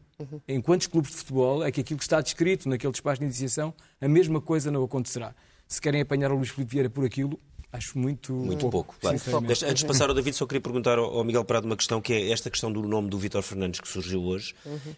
[0.48, 3.74] em quantos clubes de futebol é que aquilo que está descrito naquele despacho de iniciação,
[4.00, 5.34] a mesma coisa não acontecerá?
[5.68, 7.40] Se querem apanhar o Luís Filipe Vieira por aquilo,
[7.72, 9.18] acho muito, Muito pouco, claro.
[9.18, 12.32] Antes de passar ao David, só queria perguntar ao Miguel Prado uma questão, que é
[12.32, 14.54] esta questão do nome do Vítor Fernandes que surgiu hoje.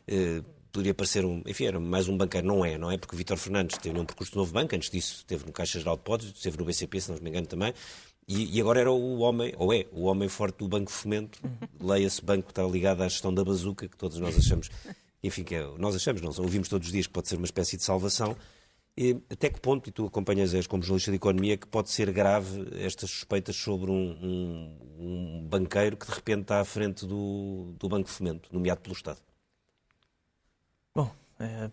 [0.07, 2.97] Eh, poderia parecer um, enfim, era mais um banqueiro, não é, não é?
[2.97, 5.79] Porque o Vítor Fernandes teve um percurso de novo banco, antes disso esteve no Caixa
[5.79, 7.73] Geral de Depósitos, esteve no BCP, se não me engano também,
[8.33, 11.39] e, e agora era o homem, ou é, o homem forte do Banco de Fomento,
[11.79, 14.69] leia-se banco que está ligado à gestão da bazuca, que todos nós achamos,
[15.23, 17.77] enfim, que é, nós achamos, não, ouvimos todos os dias que pode ser uma espécie
[17.77, 18.35] de salvação.
[18.97, 22.11] E até que ponto, e tu acompanhas és como jornalista de economia, que pode ser
[22.11, 27.73] grave estas suspeitas sobre um, um- um banqueiro que de repente está à frente do,
[27.79, 29.19] do Banco de Fomento, nomeado pelo Estado?
[30.93, 31.69] Bom, é,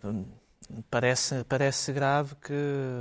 [0.90, 2.54] parece, parece grave que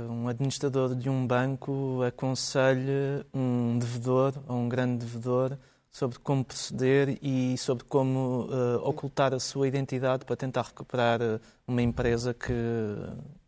[0.08, 5.56] um administrador de um banco aconselhe um devedor ou um grande devedor
[5.90, 11.40] sobre como proceder e sobre como uh, ocultar a sua identidade para tentar recuperar uh,
[11.66, 12.52] uma empresa que,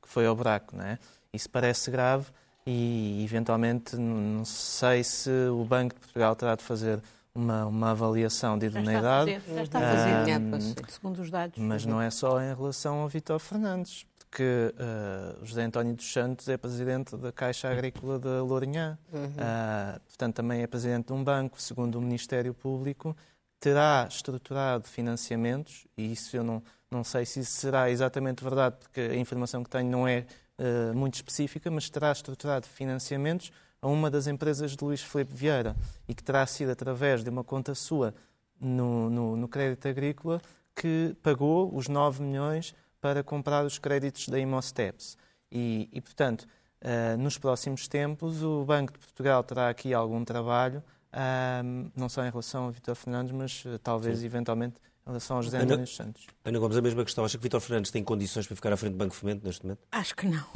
[0.02, 0.76] que, foi ao buraco.
[0.76, 0.98] Não é?
[1.32, 2.26] Isso parece grave
[2.66, 7.00] e, eventualmente, não sei se o Banco de Portugal terá de fazer
[7.34, 9.30] uma, uma avaliação de idoneidade.
[9.30, 11.58] Já está a fazer, já está a fazer um, segundo os dados.
[11.58, 16.48] Mas não é só em relação ao Vítor Fernandes, porque uh, José António dos Santos
[16.48, 18.96] é presidente da Caixa Agrícola de Lourinhã.
[19.12, 19.24] Uhum.
[19.24, 23.16] Uh, portanto, também é presidente de um banco, segundo o Ministério Público.
[23.58, 29.00] Terá estruturado financiamentos, e isso eu não, não sei se isso será exatamente verdade, porque
[29.00, 30.24] a informação que tenho não é
[30.58, 33.50] uh, muito específica, mas terá estruturado financiamentos
[33.82, 35.74] a uma das empresas de Luís Filipe Vieira
[36.06, 38.14] e que terá sido através de uma conta sua
[38.60, 40.40] no, no, no crédito agrícola
[40.76, 45.16] que pagou os 9 milhões para comprar os créditos da Imosteps.
[45.50, 46.46] E, e portanto,
[46.82, 50.82] uh, nos próximos tempos, o Banco de Portugal terá aqui algum trabalho,
[51.12, 54.26] uh, não só em relação a Vitor Fernandes, mas uh, talvez, Sim.
[54.26, 56.26] eventualmente, em relação aos José Ana, António Santos.
[56.44, 57.24] Ana Gomes, a mesma questão.
[57.24, 59.80] Acha que Vitor Fernandes tem condições para ficar à frente do Banco Fomento neste momento?
[59.90, 60.46] Acho que não.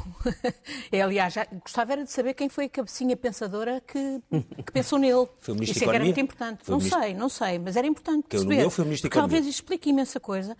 [0.91, 4.21] é, aliás, já, gostava era de saber quem foi a cabecinha pensadora que,
[4.65, 5.27] que pensou nele.
[5.41, 6.63] Foi o Ministro Isso é que era muito importante.
[6.63, 7.01] Foi não ministro...
[7.01, 8.69] sei, não sei, mas era importante que perceber.
[8.69, 10.55] foi o Ministro talvez explique imensa coisa.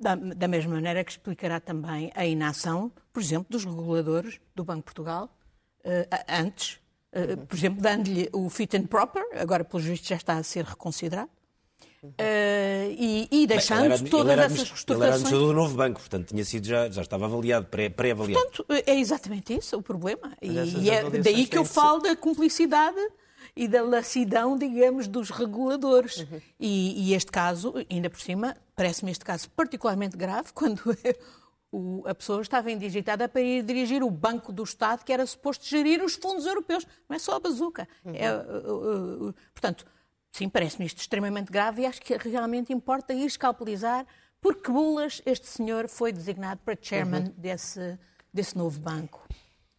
[0.00, 4.78] Da, da, mesma maneira que explicará também a inação, por exemplo, dos reguladores do Banco
[4.78, 5.28] de Portugal,
[5.84, 6.80] uh, antes,
[7.12, 10.64] uh, por exemplo, dando-lhe o fit and proper, agora, pelo juiz, já está a ser
[10.64, 11.30] reconsiderado,
[12.02, 14.88] Uh, e, e, deixando Bem, era, todas essas reestruturações.
[14.88, 18.24] Ele era administrador do novo banco, portanto tinha sido já, já estava avaliado, pré-avaliado.
[18.24, 20.34] Pré portanto, é exatamente isso o problema.
[20.40, 22.96] E, e é daí que eu falo da cumplicidade
[23.60, 26.16] e da lacidão, digamos, dos reguladores.
[26.16, 26.40] Uhum.
[26.58, 30.80] E, e, este caso, ainda por cima, parece-me este caso particularmente grave, quando
[31.70, 35.66] o, a pessoa estava indigitada para ir dirigir o Banco do Estado, que era suposto
[35.66, 36.86] gerir os fundos europeus.
[37.06, 37.86] Não é só a bazuca.
[38.02, 38.14] Uhum.
[38.14, 39.84] É, uh, uh, uh, portanto,
[40.32, 44.06] Sim, parece-me isto extremamente grave e acho que realmente importa ir escalpelizar
[44.40, 47.34] por que bulas este senhor foi designado para chairman uhum.
[47.36, 47.98] desse,
[48.32, 49.26] desse novo banco.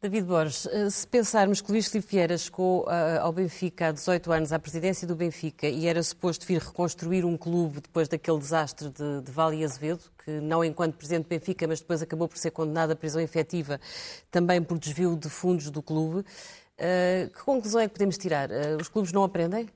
[0.03, 4.31] David Borges, eh, se pensarmos que Luís Filipe Vieira chegou eh, ao Benfica há 18
[4.31, 8.89] anos, à presidência do Benfica, e era suposto vir reconstruir um clube depois daquele desastre
[8.89, 12.39] de, de Vale e Azevedo, que não enquanto presidente do Benfica, mas depois acabou por
[12.39, 13.79] ser condenado à prisão efetiva,
[14.31, 18.49] também por desvio de fundos do clube, uh, que conclusão é que podemos tirar?
[18.81, 19.69] Os clubes não aprendem?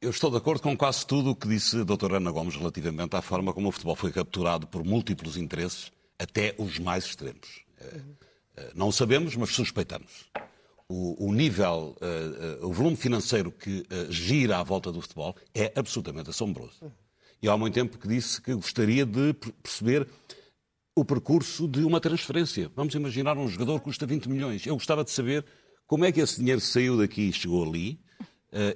[0.00, 3.16] Eu estou de acordo com quase tudo o que disse a doutora Ana Gomes relativamente
[3.16, 5.90] à forma como o futebol foi capturado por múltiplos interesses,
[6.20, 7.64] até os mais extremos.
[7.80, 8.23] Eh, eh,
[8.74, 10.26] não sabemos, mas suspeitamos.
[10.88, 15.72] O, o nível, uh, uh, o volume financeiro que gira à volta do futebol é
[15.74, 16.92] absolutamente assombroso.
[17.42, 20.06] E há muito tempo que disse que gostaria de perceber
[20.94, 22.70] o percurso de uma transferência.
[22.76, 24.66] Vamos imaginar um jogador que custa 20 milhões.
[24.66, 25.44] Eu gostava de saber
[25.86, 28.00] como é que esse dinheiro saiu daqui e chegou ali,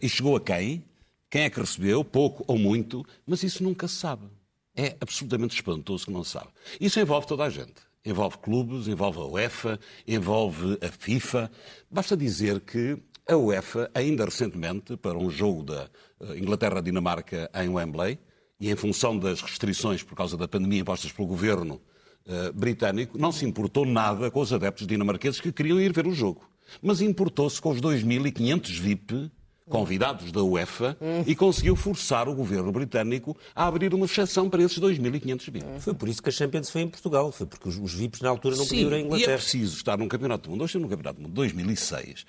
[0.02, 0.84] e chegou a quem,
[1.30, 4.26] quem é que recebeu, pouco ou muito, mas isso nunca se sabe.
[4.74, 6.48] É absolutamente espantoso que não se sabe.
[6.80, 7.87] Isso envolve toda a gente.
[8.08, 11.50] Envolve clubes, envolve a UEFA, envolve a FIFA.
[11.90, 12.96] Basta dizer que
[13.28, 15.90] a UEFA, ainda recentemente, para um jogo da
[16.20, 18.18] eh, Inglaterra-Dinamarca em Wembley,
[18.58, 21.80] e em função das restrições por causa da pandemia impostas pelo governo
[22.26, 26.12] uh, britânico, não se importou nada com os adeptos dinamarqueses que queriam ir ver o
[26.12, 26.48] jogo.
[26.82, 29.30] Mas importou-se com os 2.500 VIP
[29.68, 34.78] convidados da UEFA, e conseguiu forçar o governo britânico a abrir uma exceção para esses
[34.78, 35.84] 2.500 VIPs.
[35.84, 38.56] Foi por isso que a Champions foi em Portugal, foi porque os, VIPs na altura
[38.56, 39.30] não Sim, podiam ir à Inglaterra.
[39.30, 40.64] e é preciso estar num Campeonato do Mundo.
[40.64, 42.24] Hoje no Campeonato do Mundo 2006,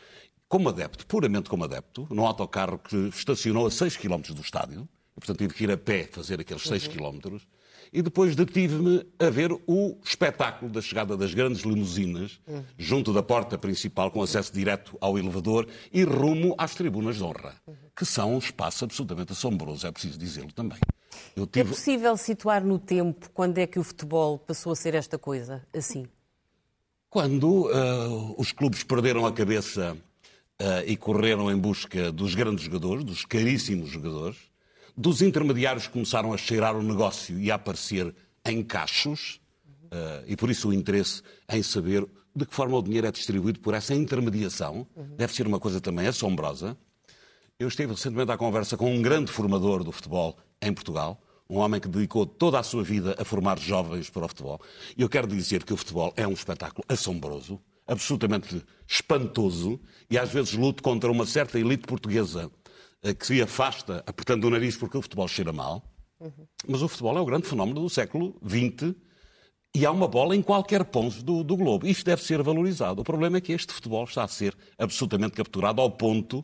[0.47, 5.19] como adepto, puramente como adepto, num autocarro que estacionou a 6 km do estádio, e,
[5.19, 7.19] portanto tive que ir a pé fazer aqueles 6 uhum.
[7.19, 7.37] km,
[7.91, 12.39] e depois detive-me a ver o espetáculo da chegada das grandes limusinas
[12.77, 17.55] junto da porta principal, com acesso direto ao elevador e rumo às tribunas de honra,
[17.95, 20.79] que são um espaço absolutamente assombroso, é preciso dizê-lo também.
[21.35, 21.61] É tive...
[21.61, 25.65] É possível situar no tempo quando é que o futebol passou a ser esta coisa,
[25.73, 26.07] assim?
[27.09, 29.97] Quando uh, os clubes perderam a cabeça
[30.61, 34.37] uh, e correram em busca dos grandes jogadores, dos caríssimos jogadores,
[34.97, 38.13] dos intermediários começaram a cheirar o negócio e a aparecer
[38.45, 39.39] em cachos,
[39.85, 43.59] uh, e por isso o interesse em saber de que forma o dinheiro é distribuído
[43.59, 44.87] por essa intermediação.
[44.95, 45.15] Uhum.
[45.17, 46.77] Deve ser uma coisa também assombrosa.
[47.59, 51.81] Eu estive recentemente à conversa com um grande formador do futebol em Portugal, um homem
[51.81, 54.61] que dedicou toda a sua vida a formar jovens para o futebol.
[54.95, 60.29] E eu quero dizer que o futebol é um espetáculo assombroso, absolutamente espantoso, e às
[60.29, 62.49] vezes luto contra uma certa elite portuguesa
[63.17, 65.83] que se afasta apertando o nariz porque o futebol cheira mal.
[66.19, 66.47] Uhum.
[66.67, 68.93] Mas o futebol é o grande fenómeno do século XX
[69.73, 71.87] E há uma bola em qualquer ponto do, do globo.
[71.87, 73.01] Isto deve ser valorizado.
[73.01, 76.43] O problema é que este futebol está a ser absolutamente capturado ao ponto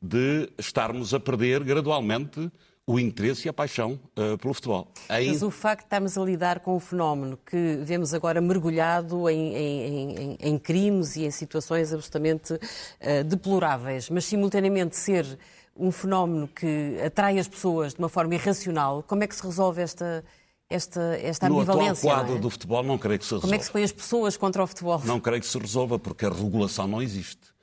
[0.00, 2.50] de estarmos a perder gradualmente
[2.86, 4.90] o interesse e a paixão uh, pelo futebol.
[5.10, 5.28] Aí...
[5.28, 9.54] Mas o facto de estarmos a lidar com o fenómeno que vemos agora mergulhado em,
[9.54, 15.38] em, em, em crimes e em situações absolutamente uh, deploráveis, mas simultaneamente ser
[15.78, 19.80] um fenómeno que atrai as pessoas de uma forma irracional, como é que se resolve
[19.80, 20.24] esta,
[20.68, 22.06] esta, esta ambivalência?
[22.06, 22.38] No atual quadro é?
[22.40, 23.46] do futebol não creio que se resolva.
[23.46, 25.00] Como é que se põe as pessoas contra o futebol?
[25.04, 27.56] Não creio que se resolva, porque a regulação não existe.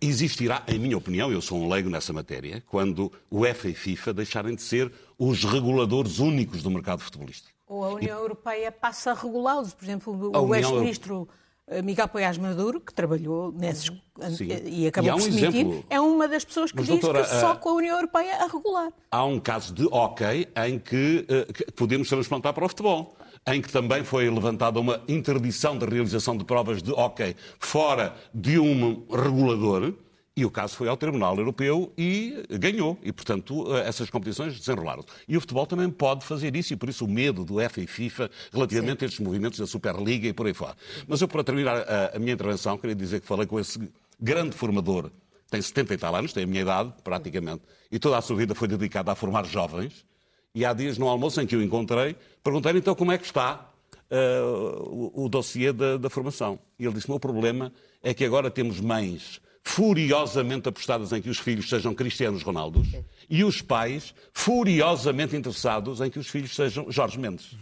[0.00, 4.12] Existirá, em minha opinião, eu sou um leigo nessa matéria, quando o UEFA e FIFA
[4.12, 7.56] deixarem de ser os reguladores únicos do mercado futebolístico.
[7.66, 8.22] Ou a União e...
[8.22, 9.74] Europeia passa a regulá-los.
[9.74, 11.34] Por exemplo, o ex-ministro eh,
[11.82, 13.90] Miguel Poiás Maduro, que trabalhou nesses
[14.36, 14.48] Sim.
[14.64, 15.84] e acabou e por um se demitir, exemplo...
[15.88, 18.46] é uma das pessoas que Mas, diz doutora, que só com a União Europeia a
[18.46, 18.92] regular.
[19.10, 23.62] Há um caso de ok em que, uh, que podemos transplantar para o futebol em
[23.62, 29.06] que também foi levantada uma interdição da realização de provas de hockey fora de um
[29.10, 29.94] regulador,
[30.38, 32.96] e o caso foi ao Tribunal Europeu e ganhou.
[33.02, 35.08] E, portanto, essas competições desenrolaram-se.
[35.26, 37.88] E o futebol também pode fazer isso, e por isso o medo do EFA e
[37.88, 39.04] FIFA relativamente Sim.
[39.04, 40.76] a estes movimentos da Superliga e por aí fora.
[41.08, 43.80] Mas eu, para terminar a, a minha intervenção, queria dizer que falei com esse
[44.20, 45.10] grande formador,
[45.50, 48.54] tem 70 e tal anos, tem a minha idade, praticamente, e toda a sua vida
[48.54, 50.06] foi dedicada a formar jovens,
[50.54, 53.68] e há dias no almoço em que o encontrei, perguntei então como é que está
[54.08, 56.60] uh, o, o dossiê da, da formação.
[56.78, 57.72] E ele disse: o meu problema
[58.04, 62.88] é que agora temos mães furiosamente apostadas em que os filhos sejam Cristianos Ronaldos
[63.28, 67.54] e os pais furiosamente interessados em que os filhos sejam Jorge Mendes.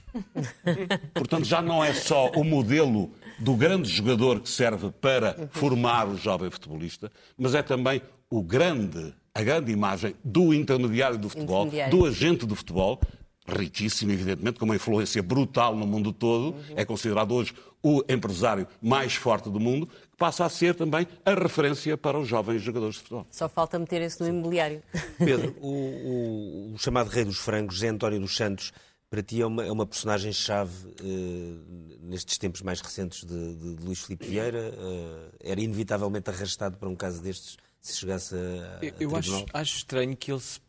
[1.12, 6.16] Portanto, já não é só o modelo do grande jogador que serve para formar o
[6.16, 11.98] jovem futebolista, mas é também o grande a grande imagem do intermediário do futebol, intermediário.
[11.98, 12.98] do agente do futebol,
[13.46, 16.74] riquíssimo, evidentemente, com uma influência brutal no mundo todo, uhum.
[16.74, 21.96] é considerado hoje o empresário mais forte do mundo, passa a ser também a referência
[21.96, 23.26] para os jovens jogadores de futebol.
[23.30, 24.82] Só falta meter isso no imobiliário.
[25.18, 28.72] Pedro, o, o, o, chamado Rei dos Frangos, José António dos Santos,
[29.10, 33.84] para ti é uma, é uma personagem-chave uh, nestes tempos mais recentes de, de, de
[33.84, 34.72] Luís Filipe Vieira?
[34.72, 38.84] Uh, era inevitavelmente arrastado para um caso destes se chegasse a.
[38.84, 40.60] Eu, eu acho, acho estranho que ele se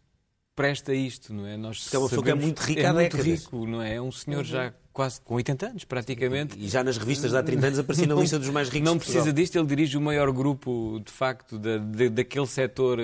[0.55, 1.57] presta a isto, não é?
[1.57, 3.95] Nós Porque é uma pessoa que é muito rica é há muito rico, não é?
[3.95, 4.43] É um senhor uhum.
[4.43, 6.57] já quase com 80 anos, praticamente.
[6.57, 8.97] E já nas revistas de há 30 anos aparecia na lista dos mais ricos Não
[8.97, 13.03] precisa disto, ele dirige o maior grupo, de facto, da, da, daquele setor uh,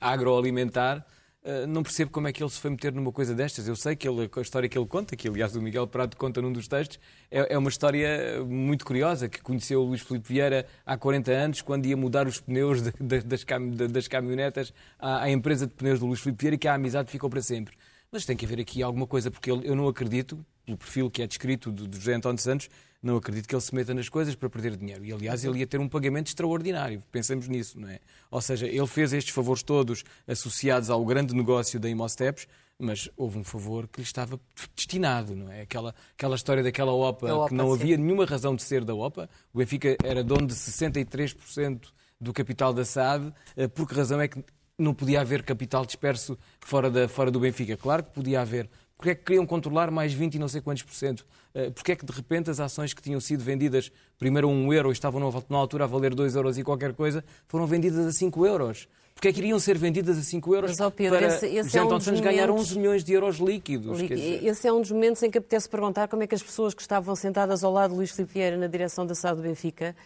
[0.00, 1.06] agroalimentar
[1.44, 3.66] ah, não percebo como é que ele se foi meter numa coisa destas.
[3.66, 6.40] Eu sei que ele, a história que ele conta, que aliás o Miguel Prado conta
[6.40, 10.66] num dos textos, é, é uma história muito curiosa, que conheceu o Luís Filipe Vieira
[10.86, 15.22] há 40 anos, quando ia mudar os pneus de, de, das, cam, das caminhonetas à,
[15.22, 17.76] à, empresa de pneus do Luís Filipe Vieira, e que a amizade ficou para sempre.
[18.10, 21.26] Mas tem que haver aqui alguma coisa, porque eu não acredito, pelo perfil que é
[21.26, 22.68] descrito do, do José António Santos,
[23.02, 25.04] não acredito que ele se meta nas coisas para perder dinheiro.
[25.04, 27.02] E, aliás, ele ia ter um pagamento extraordinário.
[27.10, 27.98] Pensemos nisso, não é?
[28.30, 32.46] Ou seja, ele fez estes favores todos associados ao grande negócio da Imosteps,
[32.78, 34.40] mas houve um favor que lhe estava
[34.74, 35.62] destinado, não é?
[35.62, 37.80] Aquela, aquela história daquela OPA, OPA que não sim.
[37.80, 39.28] havia nenhuma razão de ser da OPA.
[39.52, 41.88] O Benfica era dono de 63%
[42.20, 43.32] do capital da SAD.
[43.56, 44.44] Eh, por que razão é que
[44.78, 47.76] não podia haver capital disperso fora, da, fora do Benfica?
[47.76, 48.68] Claro que podia haver,
[49.02, 51.26] porque é que queriam controlar mais 20 e não sei quantos por cento?
[51.52, 54.72] Eh, porque é que de repente as ações que tinham sido vendidas primeiro a 1
[54.72, 58.12] euro e estavam na altura a valer 2 euros e qualquer coisa, foram vendidas a
[58.12, 58.86] 5 euros?
[59.12, 61.82] Porque é que iriam ser vendidas a 5 euros Mas, Pedro, para esse, esse é
[61.82, 62.20] um Santos momentos...
[62.20, 64.00] ganhar 11 milhões de euros líquidos?
[64.08, 66.80] Esse é um dos momentos em que apetece perguntar como é que as pessoas que
[66.80, 69.96] estavam sentadas ao lado de Luís Filipe Vieira na direção da SAD do Benfica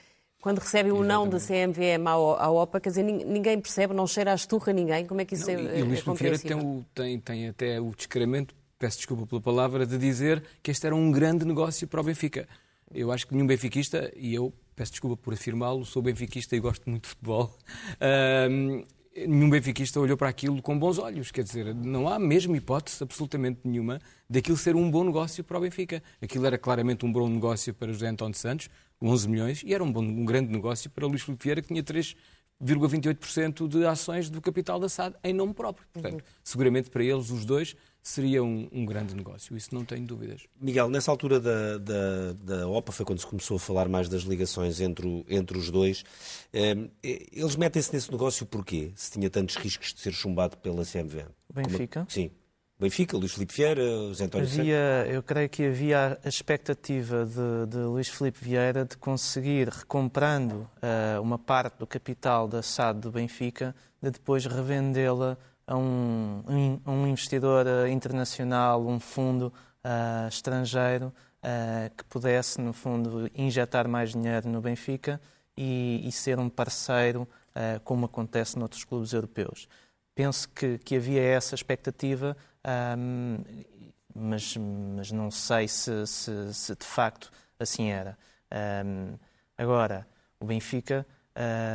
[0.41, 4.35] quando recebem o não da CMVM à OPA, quer dizer, ninguém percebe, não cheira a
[4.35, 7.49] esturra ninguém, como é que isso não, é, E o Luís Filipe tem, tem, tem
[7.49, 11.87] até o descaramento peço desculpa pela palavra, de dizer que este era um grande negócio
[11.89, 12.49] para o Benfica.
[12.95, 16.89] Eu acho que nenhum benfiquista, e eu peço desculpa por afirmá-lo, sou benfiquista e gosto
[16.89, 17.59] muito de futebol,
[19.17, 21.33] nenhum benfiquista olhou para aquilo com bons olhos.
[21.33, 23.98] Quer dizer, não há mesmo hipótese absolutamente nenhuma
[24.31, 26.03] daquilo ser um bom negócio para o Benfica.
[26.23, 28.69] Aquilo era claramente um bom negócio para José António Santos,
[29.03, 31.83] 11 milhões, e era um, bom, um grande negócio para Luís Filipe Vieira, que tinha
[31.83, 35.88] 3,28% de ações do capital da SAD em nome próprio.
[35.92, 37.75] Portanto, seguramente para eles, os dois,
[38.07, 40.42] seria um, um, grande negócio, isso não tenho dúvidas.
[40.61, 44.23] Miguel, nessa altura da, da, da, OPA foi quando se começou a falar mais das
[44.23, 46.04] ligações entre, o, entre os dois.
[46.54, 48.92] Um, eles metem-se nesse negócio porquê?
[48.94, 51.27] Se tinha tantos riscos de ser chumbado pela CMVM?
[51.52, 52.00] Benfica?
[52.00, 52.31] Como, sim.
[52.79, 57.79] Benfica, Luís Filipe Vieira, José António havia, Eu creio que havia a expectativa de, de
[57.79, 63.75] Luís Filipe Vieira de conseguir, recomprando uh, uma parte do capital da SAD do Benfica,
[64.00, 65.37] de depois revendê-la
[65.67, 66.42] a um,
[66.87, 69.52] um investidor eh, internacional, um fundo
[69.85, 71.12] uh, estrangeiro,
[71.96, 75.21] que pudesse, no fundo, injetar mais dinheiro no Benfica
[75.56, 77.29] e, e ser um parceiro,
[77.85, 79.69] como acontece noutros clubes europeus.
[80.12, 82.37] Penso que, que havia essa expectativa,
[82.98, 83.38] um,
[84.14, 88.19] mas, mas não sei se, se, se, de facto assim era.
[88.85, 89.19] Um,
[89.58, 90.06] agora,
[90.40, 91.06] o Benfica,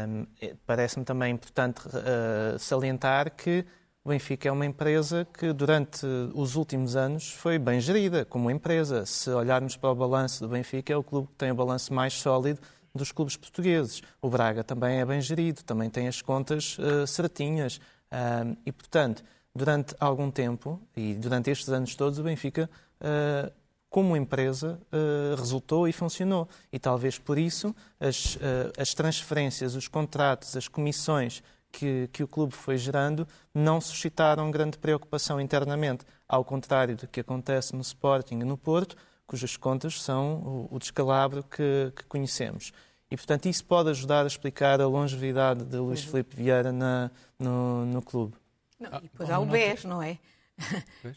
[0.10, 0.26] um,
[0.66, 3.64] parece-me também importante uh, salientar que
[4.04, 9.06] o Benfica é uma empresa que durante os últimos anos foi bem gerida como empresa.
[9.06, 12.14] Se olharmos para o balanço do Benfica, é o clube que tem o balanço mais
[12.14, 12.60] sólido
[12.96, 14.02] dos clubes portugueses.
[14.20, 17.78] O Braga também é bem gerido, também tem as contas uh, certinhas.
[18.12, 19.24] Uh, e, portanto,
[19.54, 22.68] durante algum tempo, e durante estes anos todos, o Benfica,
[23.00, 23.52] uh,
[23.88, 26.50] como empresa, uh, resultou e funcionou.
[26.74, 28.38] E talvez por isso as,
[28.80, 34.78] as transferências, os contratos, as comissões que, que, o clube foi gerando não suscitaram grande
[34.78, 38.96] preocupação internamente, ao contrário do que acontece no Sporting e no Porto,
[39.26, 42.74] cujas contas são o, o descalabro que, que, conhecemos.
[43.10, 46.12] E, portanto, isso pode ajudar a explicar a longevidade de Luís uhum.
[46.12, 48.36] Filipe Vieira na, no, no clube.
[48.80, 50.18] Não, ah, e depois há o BES, não é?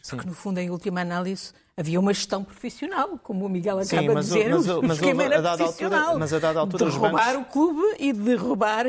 [0.09, 4.09] Porque, no fundo, em última análise, havia uma gestão profissional, como o Miguel acaba Sim,
[4.09, 4.49] mas, de dizer.
[4.49, 5.99] Mas, o, mas, esquema era profissional.
[5.99, 7.47] Altura, mas a dada altura, de roubar bancos...
[7.47, 8.85] o clube e de roubar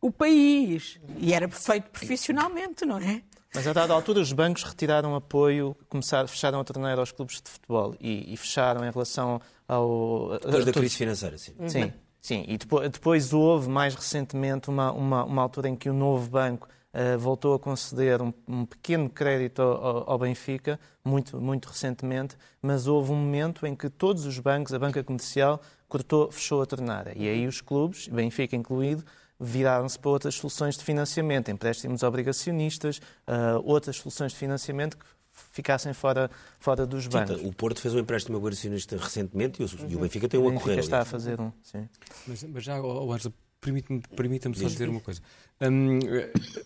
[0.00, 0.98] o país.
[1.18, 3.22] E era feito profissionalmente, não é?
[3.54, 7.50] Mas a dada altura os bancos retiraram apoio, começaram, fecharam a torneira aos clubes de
[7.50, 10.38] futebol e, e fecharam em relação ao...
[10.40, 11.54] Depois da crise financeira, sim.
[11.66, 11.92] Sim, uhum.
[12.20, 12.44] sim.
[12.46, 16.68] E depois, depois, houve mais recentemente uma, uma, uma, altura em que o novo banco
[16.94, 22.86] uh, voltou a conceder um, um pequeno crédito ao, ao, Benfica, muito, muito recentemente, mas
[22.86, 27.12] houve um momento em que todos os bancos, a banca comercial, cortou, fechou a torneira.
[27.16, 29.04] E aí os clubes, Benfica incluído,
[29.40, 35.04] viraram-se para outras soluções de financiamento, empréstimos obrigacionistas, uh, outras soluções de financiamento que
[35.52, 37.40] ficassem fora, fora dos bancos.
[37.40, 39.90] Sim, o Porto fez um empréstimo obrigacionista recentemente e o, uhum.
[39.90, 40.56] e o Benfica tem um a correr.
[40.56, 41.88] O Benfica está a fazer um, sim.
[42.26, 45.20] Mas, mas já, oh, Ângela, permita-me permita só dizer uma coisa.
[45.60, 45.98] Um,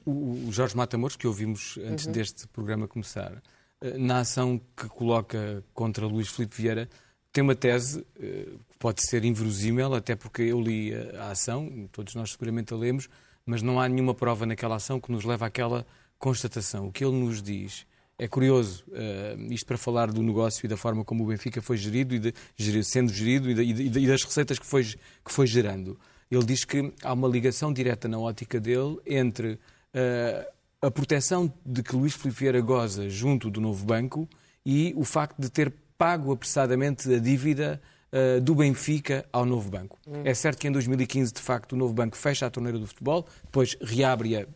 [0.04, 2.12] o, o Jorge Matamoros, que ouvimos antes uhum.
[2.12, 3.42] deste programa começar,
[3.80, 6.88] eh, na ação que coloca contra Luís Filipe Vieira,
[7.32, 8.48] tem uma tese eh,
[8.84, 13.08] pode ser inverosímil, até porque eu li a ação, todos nós seguramente a lemos,
[13.46, 15.86] mas não há nenhuma prova naquela ação que nos leve àquela
[16.18, 16.88] constatação.
[16.88, 17.86] O que ele nos diz
[18.18, 21.78] é curioso, uh, isto para falar do negócio e da forma como o Benfica foi
[21.78, 25.98] gerido, e de, sendo gerido e, de, e, das receitas que foi, que foi gerando.
[26.30, 30.46] Ele diz que há uma ligação direta na ótica dele entre uh,
[30.82, 34.28] a proteção de que Luís Filipe Vieira goza junto do novo banco
[34.62, 37.80] e o facto de ter pago apressadamente a dívida
[38.14, 39.98] uh, do Benfica ao novo banco.
[40.06, 40.22] Hum.
[40.24, 43.26] É certo que em 2015, de facto, o novo banco fecha a torneira do futebol,
[43.42, 44.46] depois reabre-a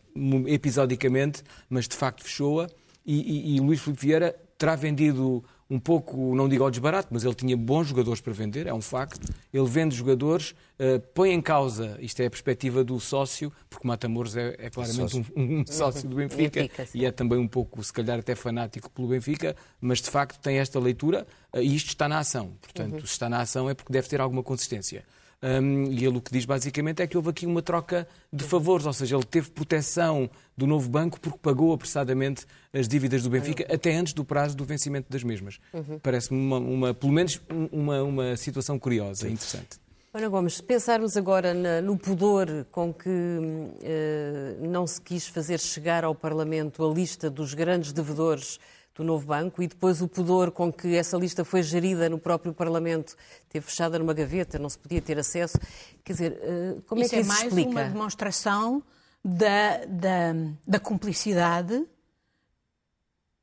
[0.47, 2.67] episodicamente, mas de facto fechou-a,
[3.05, 7.23] e, e, e Luís Filipe Vieira terá vendido um pouco, não digo ao desbarato, mas
[7.23, 9.31] ele tinha bons jogadores para vender, é um facto.
[9.53, 14.35] Ele vende jogadores, uh, põe em causa, isto é a perspectiva do sócio, porque Matamoros
[14.35, 15.25] é, é claramente sócio.
[15.37, 18.89] Um, um, sócio do Benfica, Benfica e é também um pouco, se calhar, até fanático
[18.89, 22.53] pelo Benfica, mas de facto tem esta leitura uh, e isto está na ação.
[22.59, 22.99] Portanto, uhum.
[23.01, 25.05] se está na ação é porque deve ter alguma consistência.
[25.41, 28.85] Um, e ele o que diz basicamente é que houve aqui uma troca de favores,
[28.85, 33.65] ou seja, ele teve proteção do novo banco porque pagou apressadamente as dívidas do Benfica
[33.67, 33.73] uhum.
[33.73, 35.59] até antes do prazo do vencimento das mesmas.
[35.73, 35.97] Uhum.
[35.99, 37.39] Parece-me, uma, uma, pelo menos,
[37.71, 39.79] uma, uma situação curiosa e interessante.
[40.11, 45.59] Ana Gomes, se pensarmos agora na, no pudor com que uh, não se quis fazer
[45.59, 48.59] chegar ao Parlamento a lista dos grandes devedores
[48.99, 52.53] do novo banco e depois o pudor com que essa lista foi gerida no próprio
[52.53, 53.15] Parlamento,
[53.47, 55.57] teve fechada numa gaveta, não se podia ter acesso.
[56.03, 57.69] Quer dizer, eh, como isso é que isso é mais explica?
[57.69, 58.83] uma demonstração
[59.23, 60.33] da, da,
[60.67, 61.81] da cumplicidade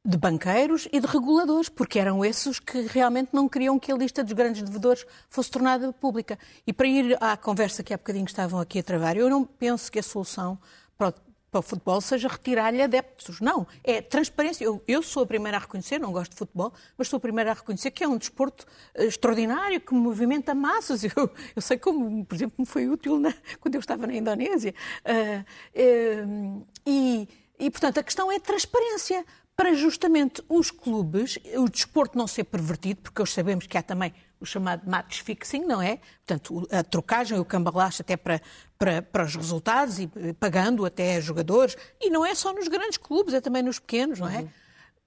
[0.05, 4.23] de banqueiros e de reguladores, porque eram esses que realmente não queriam que a lista
[4.23, 6.39] dos grandes devedores fosse tornada pública.
[6.67, 9.91] E para ir à conversa que há bocadinho estavam aqui a travar, eu não penso
[9.91, 10.59] que a solução
[11.51, 13.41] para o futebol seja retirar-lhe adeptos.
[13.41, 14.65] Não, é transparência.
[14.65, 17.53] Eu, eu, sou a primeira a reconhecer, não gosto de futebol, mas sou a primeira
[17.53, 21.05] a reconhecer que é um desporto eh, extraordinário, que movimenta massas.
[21.17, 24.75] Eu, eu sei como, por exemplo, me foi útil na, quando eu estava na Indonésia.
[25.05, 27.29] Uh, uh, e,
[27.59, 29.25] e, portanto, a questão é transparência
[29.57, 34.13] para justamente os clubes, o desporto não ser pervertido, porque hoje sabemos que há também
[34.41, 35.99] o chamado match fixing, não é?
[36.27, 38.41] Portanto, a trocagem, o cambalache até para,
[38.79, 40.09] para, para os resultados e
[40.39, 41.77] pagando até jogadores.
[42.01, 44.41] E não é só nos grandes clubes, é também nos pequenos, não é?
[44.41, 44.49] Uhum.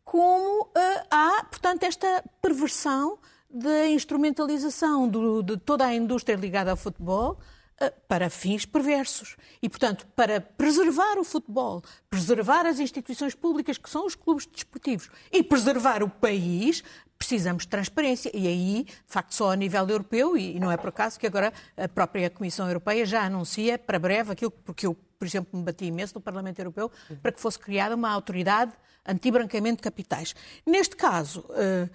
[0.03, 0.71] Como uh,
[1.11, 3.19] há, portanto, esta perversão
[3.49, 7.39] da instrumentalização do, de toda a indústria ligada ao futebol
[7.82, 9.38] eh, para fins perversos.
[9.61, 15.09] E, portanto, para preservar o futebol, preservar as instituições públicas que são os clubes desportivos
[15.32, 16.84] e preservar o país,
[17.20, 18.32] precisamos de transparência.
[18.34, 21.53] E aí, de facto, só a nível europeu, e não é por acaso que agora
[21.78, 25.86] a própria Comissão Europeia já anuncia para breve aquilo porque eu, por exemplo, me bati
[25.86, 26.89] imenso no Parlamento Europeu
[27.22, 28.72] para que fosse criada uma autoridade
[29.05, 30.34] anti-branqueamento de capitais.
[30.65, 31.89] Neste caso, eh,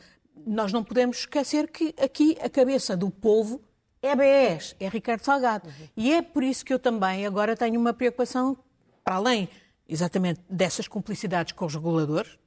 [0.47, 3.63] nós não podemos esquecer que aqui a cabeça do povo
[4.03, 5.69] é BES, é Ricardo Salgado.
[5.97, 8.57] E é por isso que eu também agora tenho uma preocupação,
[9.03, 9.49] para além
[9.89, 12.39] exatamente dessas cumplicidades com os reguladores,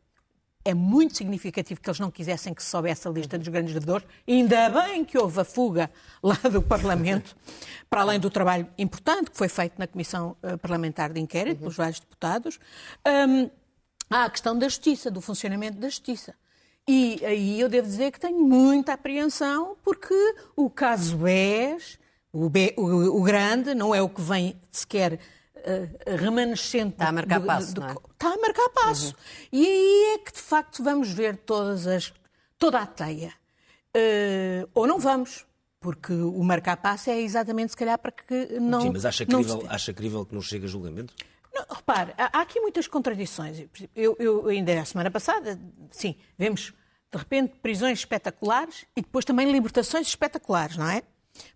[0.68, 4.06] é muito significativo que eles não quisessem que se soubesse a lista dos grandes devedores.
[4.28, 5.90] Ainda bem que houve a fuga
[6.22, 7.38] lá do Parlamento,
[7.90, 11.78] para além do trabalho importante que foi feito na Comissão eh, Parlamentar de Inquérito, pelos
[11.78, 12.60] vários deputados.
[13.08, 13.50] Um,
[14.10, 16.36] há a questão da justiça, do funcionamento da justiça.
[16.86, 20.14] E aí eu devo dizer que tenho muita apreensão, porque
[20.54, 21.98] o caso BES,
[22.34, 25.18] o, B, o, o grande, não é o que vem sequer
[26.20, 26.94] remanescente.
[26.94, 27.74] Está a marcar passo.
[27.74, 27.96] Do, do, é?
[28.14, 29.08] Está a marcar passo.
[29.08, 29.14] Uhum.
[29.52, 32.14] E aí é que, de facto, vamos ver todas as,
[32.58, 33.34] toda a teia.
[33.96, 35.46] Uh, ou não vamos.
[35.80, 38.82] Porque o marcar passo é exatamente, se calhar, para que não.
[38.82, 41.14] Sim, mas acha crível, acha crível que não chegue a julgamento?
[41.54, 43.68] Não, repare, há aqui muitas contradições.
[43.96, 45.60] Eu, eu ainda a semana passada,
[45.92, 46.74] sim, vemos
[47.12, 51.04] de repente prisões espetaculares e depois também libertações espetaculares, não é?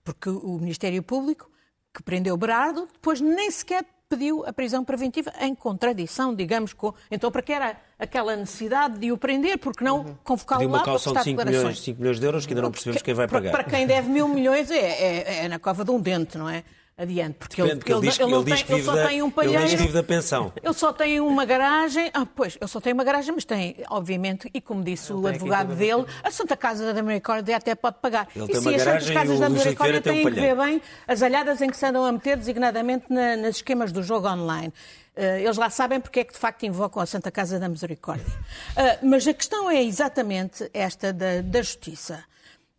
[0.04, 1.51] Porque o Ministério Público,
[1.94, 6.94] que prendeu Berardo, depois nem sequer pediu a prisão preventiva em contradição, digamos, com...
[7.10, 9.58] Então, para que era aquela necessidade de o prender?
[9.58, 10.16] Porque não uhum.
[10.22, 13.02] convocá-lo lá para prestar de 5 milhões, 5 milhões de euros que ainda não percebemos
[13.02, 13.52] quem vai pagar.
[13.52, 16.66] Para quem deve mil milhões é, é, é na cova de um dente, não é?
[16.98, 17.36] Adiante.
[17.39, 19.60] Porque ele, ele, diz, ele, ele, tem, ele só da, tem um palheiro.
[19.60, 20.54] Ele diz que vive da pensão.
[20.62, 22.12] Ele só tem uma garagem.
[22.14, 25.76] Ah, pois, ele só tem uma garagem, mas tem, obviamente, e como disse o advogado
[25.76, 28.28] dele, a Santa Casa da Misericórdia até pode pagar.
[28.36, 31.22] Ele e tem uma garagem Santas Casas da Misericórdia têm um que ver bem as
[31.22, 34.74] alhadas em que se andam a meter, designadamente na, nas esquemas do jogo online.
[35.16, 38.26] Uh, eles lá sabem porque é que de facto invocam a Santa Casa da Misericórdia.
[38.26, 42.24] Uh, mas a questão é exatamente esta da, da justiça.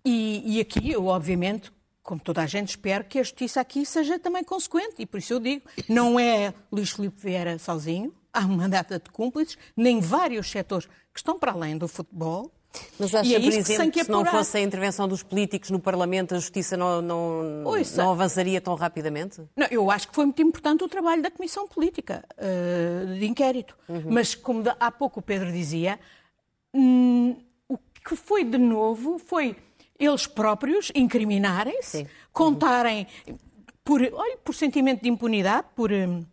[0.04, 1.70] E, e aqui eu, obviamente,
[2.02, 4.94] como toda a gente, espero que a justiça aqui seja também consequente.
[4.98, 9.10] E por isso eu digo, não é Luís Filipe Vieira sozinho, há uma data de
[9.10, 12.50] cúmplices, nem vários setores que estão para além do futebol.
[12.98, 15.78] Mas acha, é por exemplo, que, que se não fosse a intervenção dos políticos no
[15.78, 19.42] Parlamento, a justiça não, não, não avançaria tão rapidamente?
[19.54, 23.76] Não, eu acho que foi muito importante o trabalho da Comissão Política uh, de Inquérito.
[23.86, 24.04] Uhum.
[24.06, 26.00] Mas, como há pouco o Pedro dizia,
[26.72, 27.36] hum,
[27.68, 29.54] o que foi de novo foi
[30.04, 33.06] eles próprios incriminarem-se, contarem
[33.84, 36.24] por, olha, por sentimento de impunidade, por uhum.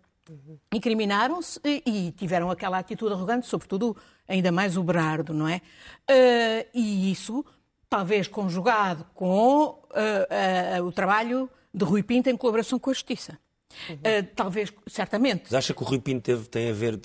[0.73, 3.95] incriminaram-se e, e, tiveram aquela atitude arrogante, sobretudo
[4.27, 5.61] ainda mais o Berardo, não é?
[6.09, 7.43] Uh, e isso,
[7.89, 13.37] talvez conjugado com uh, uh, o trabalho de Rui Pinto em colaboração com a Justiça.
[13.87, 13.95] Uhum.
[13.95, 15.43] Uh, talvez, certamente.
[15.43, 16.99] Mas acha que o Rui Pinto teve, tem a ver,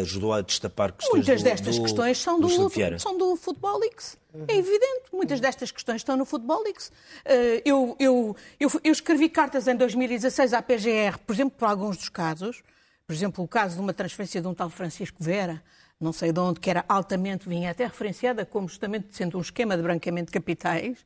[0.00, 3.78] ajudou a destapar questões Muitas do, destas do, questões são do, do são do Futebol
[3.78, 4.18] Leaks.
[4.48, 5.04] É evidente.
[5.12, 6.88] Muitas destas questões estão no Futebol Leaks.
[6.88, 11.96] Uh, eu, eu, eu, eu, escrevi cartas em 2016 à PGR, por exemplo, por alguns
[11.96, 12.62] dos casos.
[13.06, 15.62] Por exemplo, o caso de uma transferência de um tal Francisco Vera,
[16.00, 19.76] não sei de onde, que era altamente, vinha até referenciada como justamente sendo um esquema
[19.76, 21.04] de branqueamento de capitais.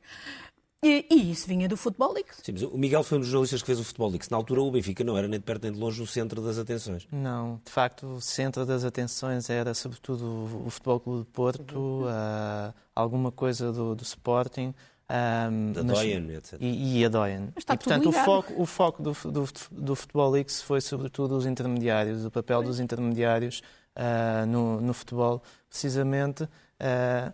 [0.83, 2.39] E, e, isso vinha do Futebol Leaks.
[2.41, 4.29] Sim, mas o Miguel foi um dos jornalistas que fez o Futebol Leaks.
[4.29, 6.57] Na altura, o Benfica não era nem de perto nem de longe o centro das
[6.57, 7.07] atenções.
[7.11, 12.05] Não, de facto, o centro das atenções era sobretudo o Futebol Clube de Porto, uhum.
[12.05, 14.73] uh, alguma coisa do, do Sporting.
[15.07, 16.57] Um, da Doyen, etc.
[16.59, 17.49] E, e a Doyen.
[17.53, 21.37] Mas está e, portanto, o foco, o foco do, do, do Futebol Leaks foi sobretudo
[21.37, 23.61] os intermediários, o papel dos intermediários
[23.95, 26.43] uh, no, no futebol, precisamente.
[26.43, 27.31] Uh,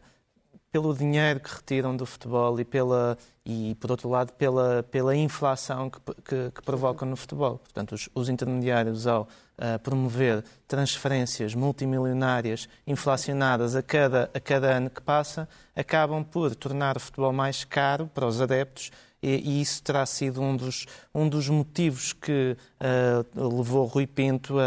[0.72, 5.90] pelo dinheiro que retiram do futebol e, pela, e por outro lado, pela, pela inflação
[5.90, 7.58] que, que, que provocam no futebol.
[7.58, 14.90] Portanto, os, os intermediários, ao uh, promover transferências multimilionárias inflacionadas a cada, a cada ano
[14.90, 18.92] que passa, acabam por tornar o futebol mais caro para os adeptos
[19.22, 24.64] e, isso terá sido um dos, um dos motivos que uh, levou Rui Pinto a,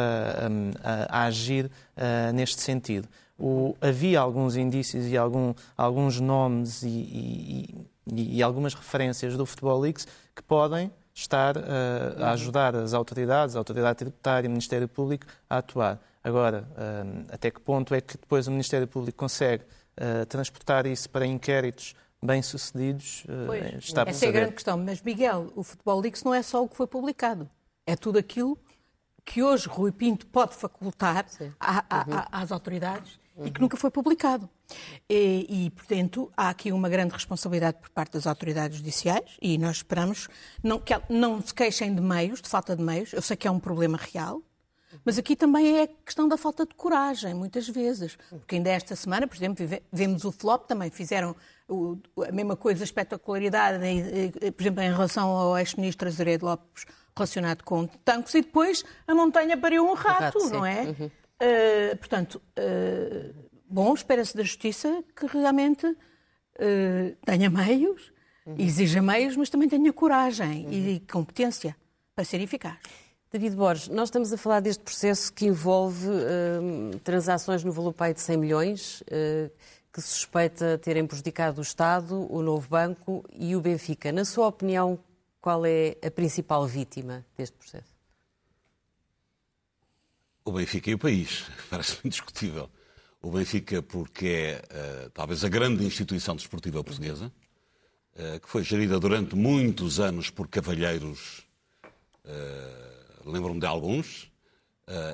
[0.83, 3.09] a, a agir uh, neste sentido
[3.41, 9.47] o, havia alguns indícios e algum, alguns nomes e, e, e, e, algumas referências do
[9.47, 11.61] Futebol Leaks que podem estar uh,
[12.19, 16.01] a ajudar as autoridades, a autoridade tributária, o Ministério Público a atuar.
[16.23, 21.09] Agora, uh, até que ponto é que depois o Ministério Público consegue uh, transportar isso
[21.09, 23.25] para inquéritos bem-sucedidos?
[23.79, 24.77] está essa é a grande questão.
[24.77, 27.49] Mas, Miguel, o Futebol Leaks não é só o que foi publicado.
[27.87, 28.59] É tudo aquilo
[29.25, 31.27] que hoje Rui Pinto pode facultar
[31.59, 33.47] a, a, a, às autoridades uhum.
[33.47, 34.49] e que nunca foi publicado.
[35.09, 39.79] E, e, portanto, há aqui uma grande responsabilidade por parte das autoridades judiciais e nós
[39.79, 40.29] esperamos
[40.63, 43.13] não, que não se queixem de meios, de falta de meios.
[43.13, 44.43] Eu sei que é um problema real,
[45.05, 48.19] Mas aqui também é a questão da falta de coragem, muitas vezes.
[48.29, 51.37] Porque ainda esta semana, por exemplo, vemos o flop, também fizeram
[52.29, 53.79] a mesma coisa, a espetacularidade,
[54.57, 56.85] por exemplo, em relação ao ex-ministro Azeredo Lopes,
[57.17, 60.83] relacionado com tanques, e depois a montanha pariu um rato, rato não é?
[60.83, 61.11] Uhum.
[61.41, 63.35] Uh, portanto, uh,
[63.69, 65.97] bom, espera-se da justiça que realmente uh,
[67.25, 68.13] tenha meios,
[68.45, 68.57] uhum.
[68.59, 70.73] exija meios, mas também tenha coragem uhum.
[70.73, 71.75] e competência
[72.15, 72.77] para ser eficaz.
[73.33, 76.09] David Borges, nós estamos a falar deste processo que envolve
[77.05, 79.05] transações no valor pai de 100 milhões,
[79.93, 84.11] que suspeita terem prejudicado o Estado, o Novo Banco e o Benfica.
[84.11, 84.99] Na sua opinião,
[85.41, 87.90] qual é a principal vítima deste processo?
[90.51, 92.69] O Benfica e o país, parece-me indiscutível.
[93.23, 97.33] O Benfica, porque é uh, talvez a grande instituição desportiva portuguesa,
[98.17, 101.47] uh, que foi gerida durante muitos anos por cavalheiros,
[102.25, 104.29] uh, lembro-me de alguns,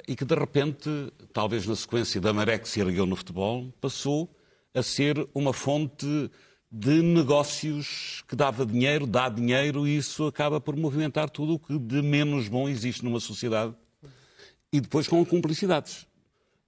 [0.09, 0.89] e que de repente,
[1.35, 4.35] talvez na sequência da maré que se ergueu no futebol, passou
[4.73, 6.31] a ser uma fonte
[6.73, 11.79] de negócios que dava dinheiro, dá dinheiro, e isso acaba por movimentar tudo o que
[11.79, 13.75] de menos bom existe numa sociedade
[14.77, 16.03] e depois com cumplicidades.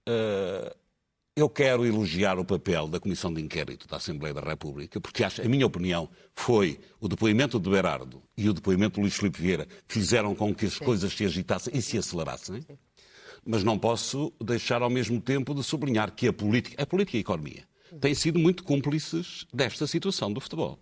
[0.07, 0.75] Uh,
[1.35, 5.41] eu quero elogiar o papel da Comissão de Inquérito da Assembleia da República, porque acho,
[5.41, 9.67] a minha opinião foi o depoimento de Berardo e o depoimento de Luís Filipe Vieira
[9.87, 10.85] fizeram com que as Sim.
[10.85, 12.61] coisas se agitassem e se acelerassem.
[12.61, 12.77] Sim.
[13.45, 17.19] Mas não posso deixar ao mesmo tempo de sublinhar que a política, a política e
[17.19, 17.63] a economia
[18.01, 20.79] têm sido muito cúmplices desta situação do futebol.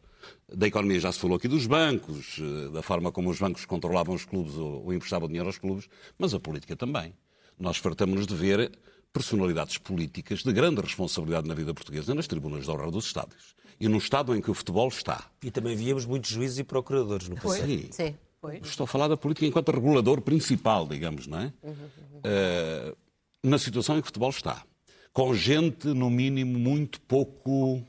[0.54, 4.16] Da economia já se falou aqui dos bancos, eh, da forma como os bancos controlavam
[4.16, 7.14] os clubes ou emprestavam dinheiro aos clubes, mas a política também.
[7.60, 8.72] Nós fartamos-nos de ver
[9.12, 13.56] personalidades políticas de grande responsabilidade na vida portuguesa nas tribunas de honra dos estádios.
[13.80, 15.30] E no estado em que o futebol está.
[15.44, 17.68] E também víamos muitos juízes e procuradores no passado.
[17.68, 17.90] Sim.
[17.92, 18.16] Sim.
[18.40, 18.58] Foi.
[18.58, 21.54] Estou a falar da política enquanto regulador principal, digamos, não é?
[21.64, 22.20] Uhum, uhum.
[22.20, 22.98] Uh,
[23.44, 24.64] na situação em que o futebol está.
[25.12, 27.84] Com gente, no mínimo, muito pouco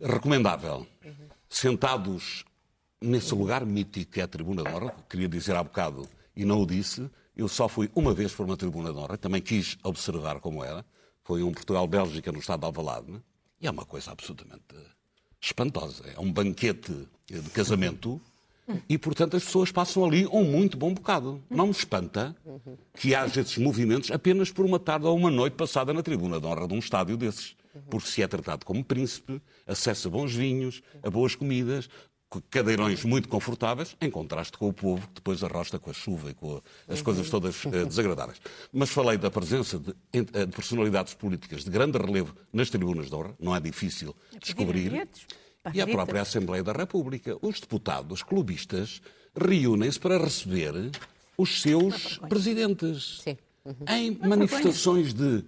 [0.00, 0.86] recomendável
[1.50, 2.44] sentados
[3.00, 6.62] nesse lugar mítico que é a Tribuna de Honra, queria dizer há bocado e não
[6.62, 10.38] o disse, eu só fui uma vez por uma Tribuna de Honra, também quis observar
[10.40, 10.84] como era,
[11.24, 13.20] foi um Portugal-Bélgica no estado de Alvalade,
[13.60, 14.62] e é uma coisa absolutamente
[15.40, 16.04] espantosa.
[16.16, 18.20] É um banquete de casamento
[18.88, 21.42] e, portanto, as pessoas passam ali um muito bom bocado.
[21.50, 22.36] Não me espanta
[22.94, 26.46] que haja esses movimentos apenas por uma tarde ou uma noite passada na tribuna de
[26.46, 27.54] honra de um estádio desses.
[27.88, 31.88] Porque se é tratado como príncipe, acesso a bons vinhos, a boas comidas,
[32.48, 36.34] cadeirões muito confortáveis, em contraste com o povo que depois arrosta com a chuva e
[36.34, 38.40] com as coisas todas uh, desagradáveis.
[38.72, 43.14] Mas falei da presença de, eh, de, personalidades políticas de grande relevo nas tribunas de
[43.14, 45.08] honra, não é difícil descobrir.
[45.74, 47.36] E a própria Assembleia da República.
[47.42, 49.02] Os deputados clubistas
[49.36, 50.72] reúnem-se para receber
[51.36, 53.20] os seus presidentes.
[53.22, 53.36] Sim.
[53.62, 53.74] Uhum.
[53.88, 55.44] Em manifestações de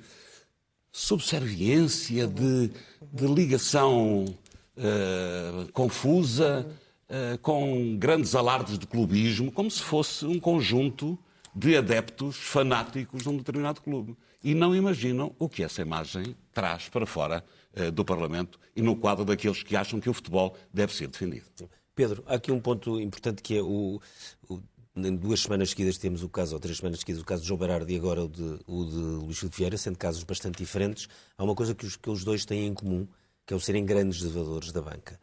[0.93, 2.71] subserviência, de,
[3.11, 6.69] de ligação uh, confusa,
[7.09, 11.19] uh, com grandes alardes de clubismo, como se fosse um conjunto
[11.55, 14.17] de adeptos fanáticos de um determinado clube.
[14.45, 17.43] E não imaginam o que essa imagem traz para fora
[17.75, 21.47] uh, do Parlamento e no quadro daqueles que acham que o futebol deve ser defendido.
[21.95, 24.01] Pedro, há aqui um ponto importante que é o,
[24.49, 24.61] o
[24.95, 27.59] em duas semanas seguidas temos o caso, ou três semanas seguidas, o caso de João
[27.59, 31.09] Berardo e agora o de, o de Luís Filipe Vieira, sendo casos bastante diferentes.
[31.37, 33.07] Há uma coisa que os, que os dois têm em comum,
[33.47, 35.19] que é o serem grandes devedores da banca.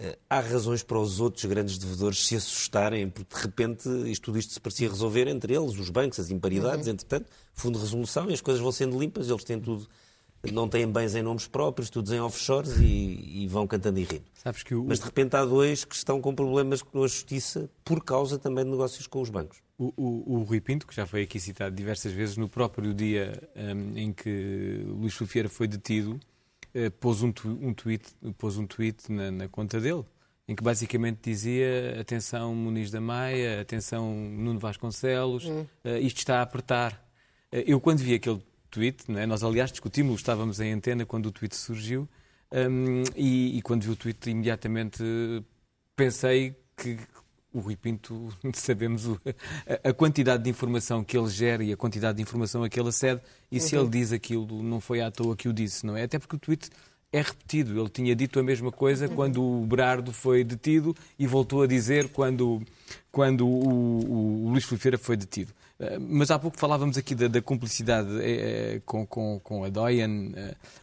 [0.00, 4.38] Uh, há razões para os outros grandes devedores se assustarem, porque de repente isto, tudo
[4.38, 6.94] isto se parecia resolver entre eles, os bancos, as imparidades, uhum.
[6.94, 9.86] entretanto, fundo de resolução e as coisas vão sendo limpas, eles têm tudo
[10.50, 14.24] não têm bens em nomes próprios, todos em offshores e, e vão cantando e rindo.
[14.72, 14.84] O...
[14.84, 18.64] Mas de repente há dois que estão com problemas com a justiça por causa também
[18.64, 19.58] de negócios com os bancos.
[19.78, 23.40] O, o, o Rui Pinto, que já foi aqui citado diversas vezes, no próprio dia
[23.54, 26.18] um, em que Luís Filipe foi detido,
[26.74, 28.04] uh, pôs, um, um, tweet,
[28.36, 30.04] pôs um tweet na, na conta dele,
[30.48, 35.66] em que basicamente dizia atenção Muniz da Maia, atenção Nuno Vasconcelos, hum.
[35.84, 36.92] uh, isto está a apertar.
[37.52, 38.42] Uh, eu quando vi aquele
[38.72, 39.26] tweet, é?
[39.26, 42.08] nós aliás discutimos, estávamos em antena quando o tweet surgiu
[42.50, 45.02] um, e, e, quando vi o tweet imediatamente
[45.94, 46.98] pensei que
[47.52, 49.20] o Rui Pinto, sabemos o,
[49.84, 52.80] a, a, quantidade de informação que ele gera e a quantidade de informação a que
[52.80, 53.20] ele acede
[53.50, 53.62] e uhum.
[53.62, 56.04] se ele diz aquilo não foi à toa que o disse, não é?
[56.04, 56.70] Até porque o tweet
[57.12, 57.78] é repetido.
[57.78, 59.14] Ele tinha dito a mesma coisa uhum.
[59.14, 62.62] quando o Berardo foi detido e voltou a dizer quando,
[63.10, 65.52] quando o, o, o Luís Filipe foi detido.
[65.82, 70.32] Eh, mas há pouco falávamos aqui da, da cumplicidade é, com, com, com, a Doyen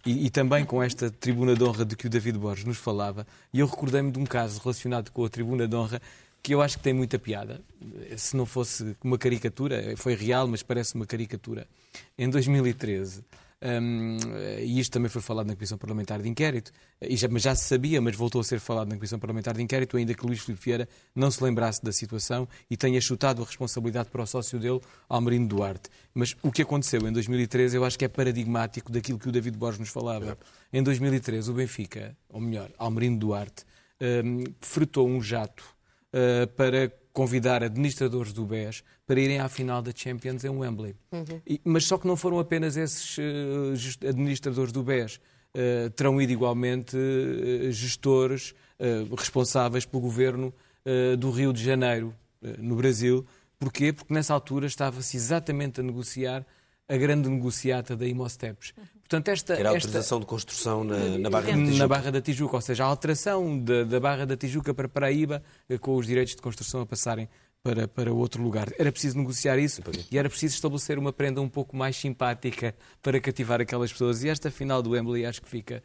[0.05, 3.25] e, e, também com esta tribuna de honra de que o David Borges nos falava.
[3.53, 6.01] E eu recordei-me de um caso relacionado com a tribuna de honra
[6.43, 7.61] que eu acho que tem muita piada.
[8.17, 11.67] Se não fosse uma caricatura, foi real, mas parece uma caricatura.
[12.17, 13.23] Em 2013,
[13.61, 14.17] um,
[14.59, 17.65] e isto também foi falado na Comissão Parlamentar de Inquérito, e já, mas já se
[17.65, 20.63] sabia, mas voltou a ser falado na Comissão Parlamentar de Inquérito, ainda que Luís Filipe
[20.63, 24.79] Vieira não se lembrasse da situação e tenha chutado a responsabilidade para o sócio dele,
[25.09, 25.89] Almerino Duarte.
[26.13, 29.57] Mas o que aconteceu em 2013 eu acho que é paradigmático daquilo que o David
[29.57, 30.37] Borges nos falava.
[30.71, 33.65] Em 2013, o Benfica, ou melhor, Almerino Duarte,
[34.01, 35.63] um, fretou um jato
[36.13, 40.95] uh, para convidar administradores do BES para irem à final da Champions em Wembley.
[41.11, 41.41] Uhum.
[41.47, 45.15] E, mas só que não foram apenas esses uh, administradores do BES.
[45.15, 48.53] Uh, terão ido igualmente uh, gestores
[49.17, 50.53] responsáveis pelo governo
[51.19, 52.15] do Rio de Janeiro,
[52.57, 53.25] no Brasil.
[53.59, 53.91] Porquê?
[53.91, 56.45] Porque nessa altura estava-se exatamente a negociar
[56.87, 58.73] a grande negociata da Imosteps.
[59.01, 60.19] Portanto, esta, Era a autorização esta...
[60.19, 61.77] de construção na, na, Barra da Tijuca.
[61.77, 65.43] Na Barra da Tijuca, ou seja, a alteração da, da Barra da Tijuca para Paraíba,
[65.81, 67.27] com os direitos de construção a passarem
[67.63, 68.71] para, para outro lugar.
[68.77, 69.81] Era preciso negociar isso
[70.11, 74.23] e era preciso estabelecer uma prenda um pouco mais simpática para cativar aquelas pessoas.
[74.23, 75.83] E esta final do Wembley acho que fica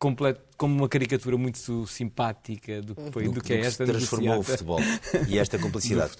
[0.00, 3.90] completo, como uma caricatura muito simpática do que, foi, do, do que é esta que
[3.90, 4.80] transformou o futebol
[5.28, 6.16] e esta complicidade.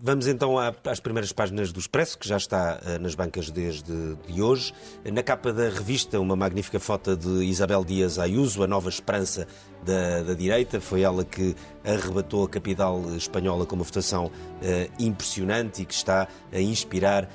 [0.00, 4.40] Vamos então às primeiras páginas do Expresso, que já está uh, nas bancas desde de
[4.40, 4.72] hoje.
[5.12, 9.48] Na capa da revista, uma magnífica foto de Isabel Dias Ayuso, a nova esperança
[9.84, 10.80] da, da direita.
[10.80, 11.52] Foi ela que
[11.84, 17.28] arrebatou a capital espanhola com uma votação uh, impressionante e que está a inspirar uh,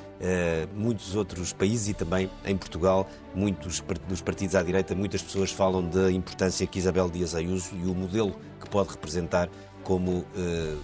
[0.74, 5.84] muitos outros países e também em Portugal, muitos dos partidos à direita, muitas pessoas falam
[5.90, 9.50] da importância que Isabel Dias Ayuso e o modelo que pode representar
[9.84, 10.26] como uh,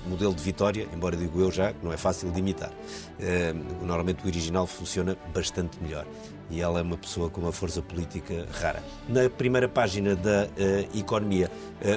[0.07, 2.69] modelo de vitória, embora digo eu já que não é fácil de imitar.
[2.69, 6.05] Uh, normalmente o original funciona bastante melhor
[6.49, 8.83] e ela é uma pessoa com uma força política rara.
[9.07, 11.49] Na primeira página da uh, Economia,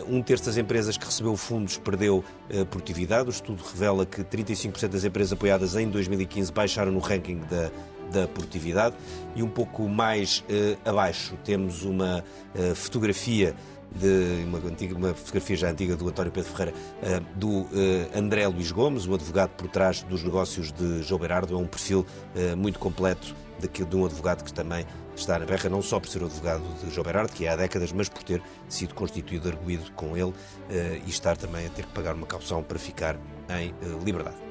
[0.09, 2.25] um terço das empresas que recebeu fundos perdeu
[2.71, 3.29] produtividade.
[3.29, 7.71] O estudo revela que 35% das empresas apoiadas em 2015 baixaram no ranking da
[8.13, 8.95] da produtividade
[9.35, 10.45] e um pouco mais
[10.85, 12.23] abaixo temos uma
[12.75, 13.57] fotografia
[13.95, 17.69] de uma, antiga, uma fotografia já antiga do António Pedro Ferreira, uh, do uh,
[18.15, 21.55] André Luís Gomes, o advogado por trás dos negócios de João Berardo.
[21.55, 25.69] É um perfil uh, muito completo de, de um advogado que também está na berra,
[25.69, 28.43] não só por ser advogado de João Berardo, que é há décadas, mas por ter
[28.69, 30.33] sido constituído arguído com ele
[31.07, 33.17] e estar também a ter que pagar uma caução para ficar
[33.51, 33.75] em
[34.05, 34.42] liberdade.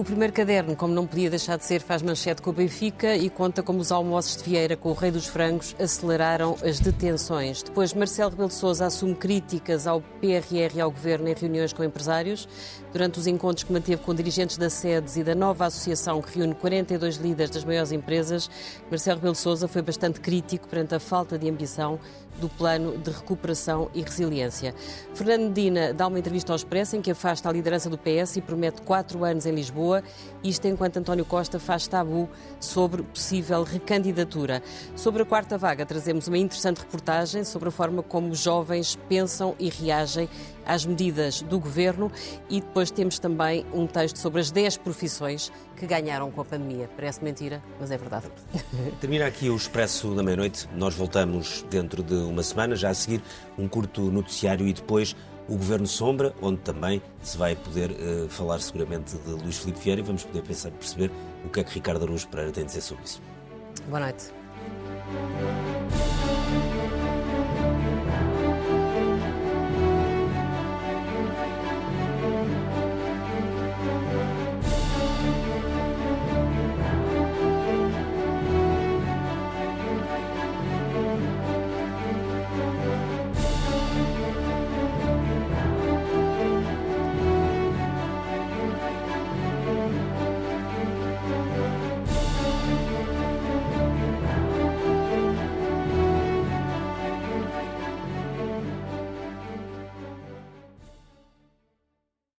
[0.00, 3.28] O primeiro caderno, como não podia deixar de ser, faz manchete com o Benfica e
[3.28, 7.62] conta como os almoços de Vieira com o Rei dos Frangos aceleraram as detenções.
[7.62, 11.84] Depois, Marcelo Rebelo de Sousa assume críticas ao PRR e ao Governo em reuniões com
[11.84, 12.48] empresários.
[12.94, 16.54] Durante os encontros que manteve com dirigentes da SEDES e da nova associação que reúne
[16.54, 18.48] 42 líderes das maiores empresas,
[18.90, 22.00] Marcelo Rebelo de Sousa foi bastante crítico perante a falta de ambição
[22.40, 24.74] do plano de recuperação e resiliência.
[25.14, 28.40] Fernando Medina dá uma entrevista ao Expresso em que afasta a liderança do PS e
[28.40, 30.02] promete quatro anos em Lisboa,
[30.42, 32.28] isto enquanto António Costa faz tabu
[32.58, 34.62] sobre possível recandidatura.
[34.96, 39.54] Sobre a quarta vaga, trazemos uma interessante reportagem sobre a forma como os jovens pensam
[39.58, 40.28] e reagem
[40.70, 42.12] às medidas do governo
[42.48, 46.88] e depois temos também um texto sobre as 10 profissões que ganharam com a pandemia.
[46.94, 48.26] Parece mentira, mas é verdade.
[49.00, 50.68] Termina aqui o Expresso da Meia-Noite.
[50.76, 53.20] Nós voltamos dentro de uma semana, já a seguir
[53.58, 55.16] um curto noticiário e depois
[55.48, 60.00] o Governo Sombra, onde também se vai poder uh, falar seguramente de Luís Filipe Vieira
[60.00, 61.10] e vamos poder pensar, perceber
[61.44, 63.20] o que é que Ricardo Araújo Pereira tem a dizer sobre isso.
[63.88, 64.30] Boa noite.